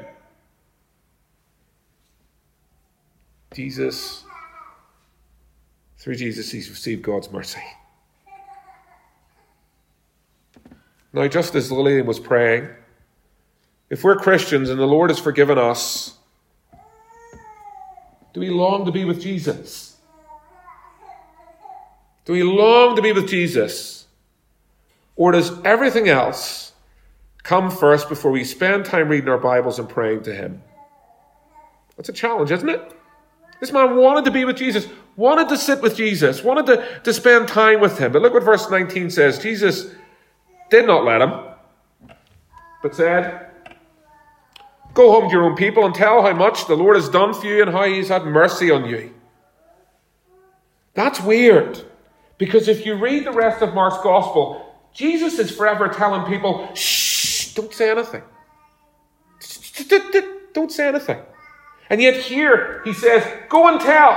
Jesus, 3.53 4.23
through 5.97 6.15
Jesus, 6.15 6.49
he's 6.49 6.69
received 6.69 7.01
God's 7.01 7.31
mercy. 7.31 7.61
Now, 11.13 11.27
just 11.27 11.55
as 11.55 11.71
Lillian 11.71 12.05
was 12.05 12.19
praying, 12.19 12.69
if 13.89 14.03
we're 14.03 14.15
Christians 14.15 14.69
and 14.69 14.79
the 14.79 14.85
Lord 14.85 15.09
has 15.09 15.19
forgiven 15.19 15.57
us, 15.57 16.17
do 18.33 18.39
we 18.39 18.49
long 18.49 18.85
to 18.85 18.91
be 18.91 19.03
with 19.03 19.19
Jesus? 19.19 19.97
Do 22.23 22.31
we 22.31 22.43
long 22.43 22.95
to 22.95 23.01
be 23.01 23.11
with 23.11 23.27
Jesus? 23.27 24.07
Or 25.17 25.33
does 25.33 25.51
everything 25.65 26.07
else 26.07 26.70
come 27.43 27.71
first 27.71 28.09
before 28.09 28.31
we 28.31 28.43
spend 28.43 28.85
time 28.85 29.09
reading 29.09 29.29
our 29.29 29.37
Bibles 29.37 29.79
and 29.79 29.87
praying 29.87 30.23
to 30.23 30.33
Him? 30.33 30.61
That's 31.97 32.09
a 32.09 32.13
challenge, 32.13 32.51
isn't 32.51 32.69
it? 32.69 32.93
This 33.59 33.71
man 33.71 33.95
wanted 33.95 34.25
to 34.25 34.31
be 34.31 34.45
with 34.45 34.57
Jesus, 34.57 34.87
wanted 35.15 35.49
to 35.49 35.57
sit 35.57 35.81
with 35.81 35.95
Jesus, 35.95 36.43
wanted 36.43 36.65
to, 36.67 37.01
to 37.03 37.13
spend 37.13 37.47
time 37.47 37.79
with 37.79 37.97
Him. 37.97 38.11
But 38.11 38.21
look 38.21 38.33
what 38.33 38.43
verse 38.43 38.69
19 38.69 39.09
says 39.11 39.39
Jesus 39.39 39.93
did 40.71 40.87
not 40.87 41.03
let 41.03 41.21
him, 41.21 41.33
but 42.81 42.95
said, 42.95 43.47
Go 44.93 45.11
home 45.11 45.29
to 45.29 45.35
your 45.35 45.43
own 45.43 45.55
people 45.55 45.85
and 45.85 45.93
tell 45.93 46.21
how 46.21 46.33
much 46.33 46.67
the 46.67 46.75
Lord 46.75 46.95
has 46.95 47.07
done 47.07 47.33
for 47.33 47.45
you 47.45 47.61
and 47.61 47.71
how 47.71 47.83
he's 47.83 48.09
had 48.09 48.25
mercy 48.25 48.71
on 48.71 48.89
you. 48.89 49.13
That's 50.93 51.21
weird. 51.21 51.81
Because 52.37 52.67
if 52.67 52.85
you 52.85 52.95
read 52.95 53.25
the 53.25 53.31
rest 53.31 53.61
of 53.61 53.73
Mark's 53.73 54.01
gospel, 54.03 54.75
Jesus 54.93 55.39
is 55.39 55.51
forever 55.51 55.87
telling 55.87 56.25
people, 56.25 56.73
shh, 56.73 57.30
don't 57.61 57.73
say 57.73 57.91
anything. 57.91 58.23
Don't 60.53 60.71
say 60.71 60.87
anything. 60.87 61.19
And 61.89 62.01
yet 62.01 62.15
here 62.15 62.81
he 62.83 62.93
says, 62.93 63.23
go 63.49 63.67
and 63.67 63.79
tell. 63.79 64.15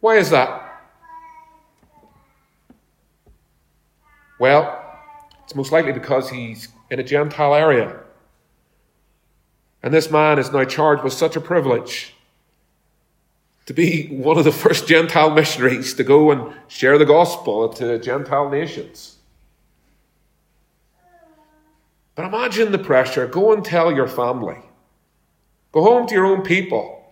Why 0.00 0.16
is 0.16 0.30
that? 0.30 0.62
Well, 4.38 4.82
it's 5.44 5.54
most 5.54 5.72
likely 5.72 5.92
because 5.92 6.30
he's 6.30 6.68
in 6.90 6.98
a 6.98 7.04
Gentile 7.04 7.54
area. 7.54 8.00
And 9.82 9.92
this 9.92 10.10
man 10.10 10.38
is 10.38 10.50
now 10.50 10.64
charged 10.64 11.04
with 11.04 11.12
such 11.12 11.36
a 11.36 11.40
privilege 11.40 12.14
to 13.66 13.74
be 13.74 14.08
one 14.08 14.38
of 14.38 14.44
the 14.44 14.52
first 14.52 14.86
Gentile 14.86 15.30
missionaries 15.30 15.94
to 15.94 16.04
go 16.04 16.30
and 16.30 16.54
share 16.68 16.98
the 16.98 17.04
gospel 17.04 17.68
to 17.74 17.98
Gentile 17.98 18.48
nations. 18.50 19.13
But 22.14 22.26
imagine 22.26 22.72
the 22.72 22.78
pressure. 22.78 23.26
Go 23.26 23.52
and 23.52 23.64
tell 23.64 23.92
your 23.92 24.06
family. 24.06 24.58
Go 25.72 25.82
home 25.82 26.06
to 26.06 26.14
your 26.14 26.26
own 26.26 26.42
people. 26.42 27.02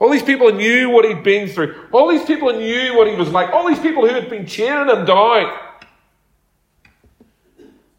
All 0.00 0.10
these 0.10 0.22
people 0.22 0.50
knew 0.52 0.90
what 0.90 1.04
he'd 1.04 1.22
been 1.22 1.48
through. 1.48 1.88
All 1.92 2.08
these 2.08 2.24
people 2.24 2.52
knew 2.52 2.96
what 2.96 3.06
he 3.06 3.14
was 3.14 3.28
like. 3.28 3.50
All 3.50 3.68
these 3.68 3.78
people 3.78 4.06
who 4.06 4.12
had 4.14 4.28
been 4.28 4.46
chaining 4.46 4.88
him 4.88 5.04
down. 5.04 5.56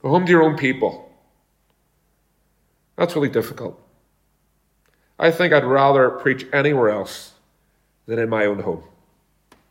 Go 0.01 0.09
home 0.09 0.25
to 0.25 0.31
your 0.31 0.43
own 0.43 0.57
people. 0.57 1.09
That's 2.97 3.15
really 3.15 3.29
difficult. 3.29 3.79
I 5.17 5.29
think 5.29 5.53
I'd 5.53 5.63
rather 5.63 6.09
preach 6.09 6.47
anywhere 6.51 6.89
else 6.89 7.33
than 8.07 8.17
in 8.17 8.27
my 8.27 8.45
own 8.45 8.59
home. 8.59 8.83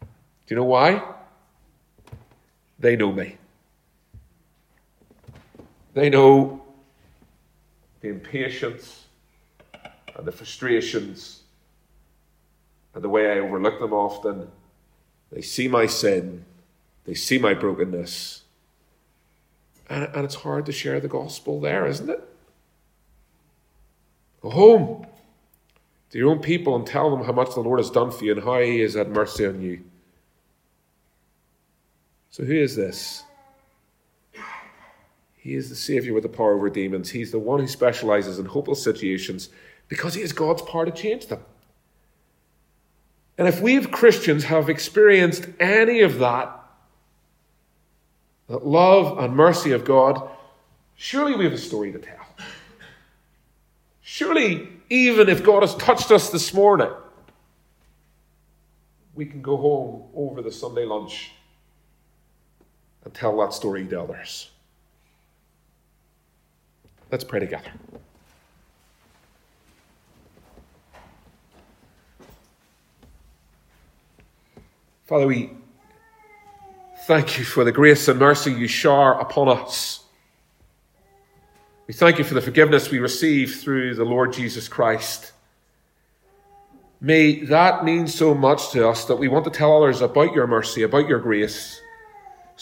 Do 0.01 0.07
you 0.55 0.57
know 0.57 0.65
why? 0.65 1.03
They 2.79 2.95
know 2.95 3.13
me. 3.13 3.37
They 5.95 6.09
know 6.09 6.63
the 8.01 8.09
impatience 8.09 9.05
and 10.17 10.27
the 10.27 10.33
frustrations 10.33 11.43
and 12.95 13.05
the 13.05 13.09
way 13.09 13.31
I 13.31 13.39
overlook 13.39 13.79
them 13.79 13.93
often. 13.93 14.49
They 15.31 15.43
see 15.43 15.69
my 15.69 15.87
sin, 15.87 16.45
they 17.05 17.15
see 17.15 17.39
my 17.39 17.55
brokenness. 17.55 18.43
And, 19.89 20.09
and 20.15 20.25
it's 20.25 20.37
hard 20.37 20.67
to 20.67 20.73
share 20.73 21.01
the 21.01 21.09
gospel 21.09 21.61
there, 21.61 21.87
isn't 21.87 22.09
it? 22.09 22.23
Go 24.41 24.51
home 24.51 25.07
to 26.11 26.19
your 26.19 26.31
own 26.31 26.41
people 26.41 26.75
and 26.77 26.87
tell 26.87 27.11
them 27.11 27.25
how 27.25 27.33
much 27.33 27.55
the 27.55 27.61
Lord 27.61 27.79
has 27.79 27.91
done 27.91 28.11
for 28.11 28.25
you 28.25 28.33
and 28.33 28.43
how 28.43 28.61
He 28.61 28.81
has 28.81 28.95
had 28.95 29.09
mercy 29.09 29.47
on 29.47 29.61
you. 29.61 29.81
So, 32.31 32.45
who 32.45 32.55
is 32.55 32.77
this? 32.77 33.25
He 35.41 35.55
is 35.55 35.71
the 35.71 35.75
Savior 35.75 36.13
with 36.13 36.23
the 36.23 36.29
power 36.29 36.55
over 36.55 36.69
demons. 36.69 37.11
He's 37.11 37.31
the 37.31 37.39
one 37.39 37.61
who 37.61 37.67
specializes 37.67 38.39
in 38.39 38.45
hopeless 38.45 38.85
situations 38.85 39.49
because 39.89 40.13
He 40.13 40.21
has 40.21 40.33
God's 40.33 40.61
power 40.61 40.85
to 40.85 40.91
change 40.91 41.29
them. 41.29 41.41
And 43.39 43.49
if 43.49 43.63
we 43.63 43.79
as 43.79 43.87
Christians 43.87 44.45
have 44.45 44.69
experienced 44.69 45.47
any 45.59 46.03
of 46.03 46.19
that, 46.19 46.55
that 48.49 48.67
love 48.67 49.19
and 49.19 49.35
mercy 49.35 49.73
of 49.73 49.87
God, 49.87 50.29
surely 50.95 51.35
we 51.35 51.45
have 51.45 51.55
a 51.55 51.59
story 51.59 51.91
to 51.91 51.99
tell. 51.99 52.27
Surely, 54.03 54.69
even 54.91 55.31
if 55.31 55.43
God 55.43 55.63
has 55.63 55.75
touched 55.77 56.11
us 56.11 56.29
this 56.29 56.53
morning, 56.53 56.91
we 59.15 59.25
can 59.25 59.41
go 59.41 59.57
home 59.57 60.03
over 60.15 60.43
the 60.43 60.53
Sunday 60.53 60.85
lunch 60.85 61.33
and 63.05 63.15
tell 63.15 63.39
that 63.39 63.55
story 63.55 63.87
to 63.87 64.03
others. 64.03 64.51
Let's 67.11 67.25
pray 67.25 67.41
together. 67.41 67.71
Father, 75.07 75.27
we 75.27 75.51
thank 77.07 77.37
you 77.37 77.45
for 77.45 77.65
the 77.65 77.73
grace 77.73 78.07
and 78.07 78.21
mercy 78.21 78.53
you 78.53 78.69
shower 78.69 79.15
upon 79.15 79.49
us. 79.49 80.05
We 81.89 81.95
thank 81.95 82.19
you 82.19 82.25
for 82.25 82.35
the 82.35 82.41
forgiveness 82.41 82.93
we 82.93 83.01
receive 83.01 83.57
through 83.57 83.97
the 83.97 84.05
Lord 84.05 84.33
Jesus 84.33 84.69
Christ. 84.69 85.33
May 87.01 87.45
that 87.47 87.85
mean 87.85 88.07
so 88.07 88.35
much 88.35 88.71
to 88.71 88.89
us 88.89 89.07
that 89.07 89.17
we 89.17 89.27
want 89.27 89.45
to 89.47 89.51
tell 89.51 89.83
others 89.83 90.01
about 90.01 90.33
your 90.33 90.47
mercy, 90.47 90.85
about 90.85 91.09
your 91.09 91.19
grace. 91.19 91.81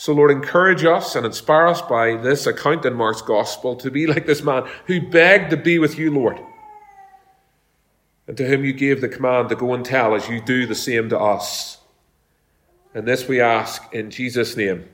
So, 0.01 0.13
Lord, 0.13 0.31
encourage 0.31 0.85
us 0.85 1.17
and 1.17 1.27
inspire 1.27 1.67
us 1.67 1.83
by 1.83 2.15
this 2.15 2.47
account 2.47 2.85
in 2.85 2.95
Mark's 2.95 3.21
gospel 3.21 3.75
to 3.75 3.91
be 3.91 4.07
like 4.07 4.27
this 4.27 4.45
man 4.45 4.65
who 4.87 5.01
begged 5.01 5.51
to 5.51 5.57
be 5.57 5.81
with 5.81 5.99
you, 5.99 6.15
Lord, 6.15 6.39
and 8.29 8.37
to 8.37 8.47
whom 8.47 8.65
you 8.65 8.73
gave 8.73 9.01
the 9.01 9.09
command 9.09 9.49
to 9.49 9.57
go 9.57 9.75
and 9.75 9.85
tell 9.85 10.15
as 10.15 10.29
you 10.29 10.41
do 10.41 10.67
the 10.67 10.75
same 10.77 11.09
to 11.09 11.19
us. 11.19 11.79
And 12.95 13.09
this 13.09 13.27
we 13.27 13.41
ask 13.41 13.93
in 13.93 14.13
Jesus' 14.13 14.57
name. 14.57 14.89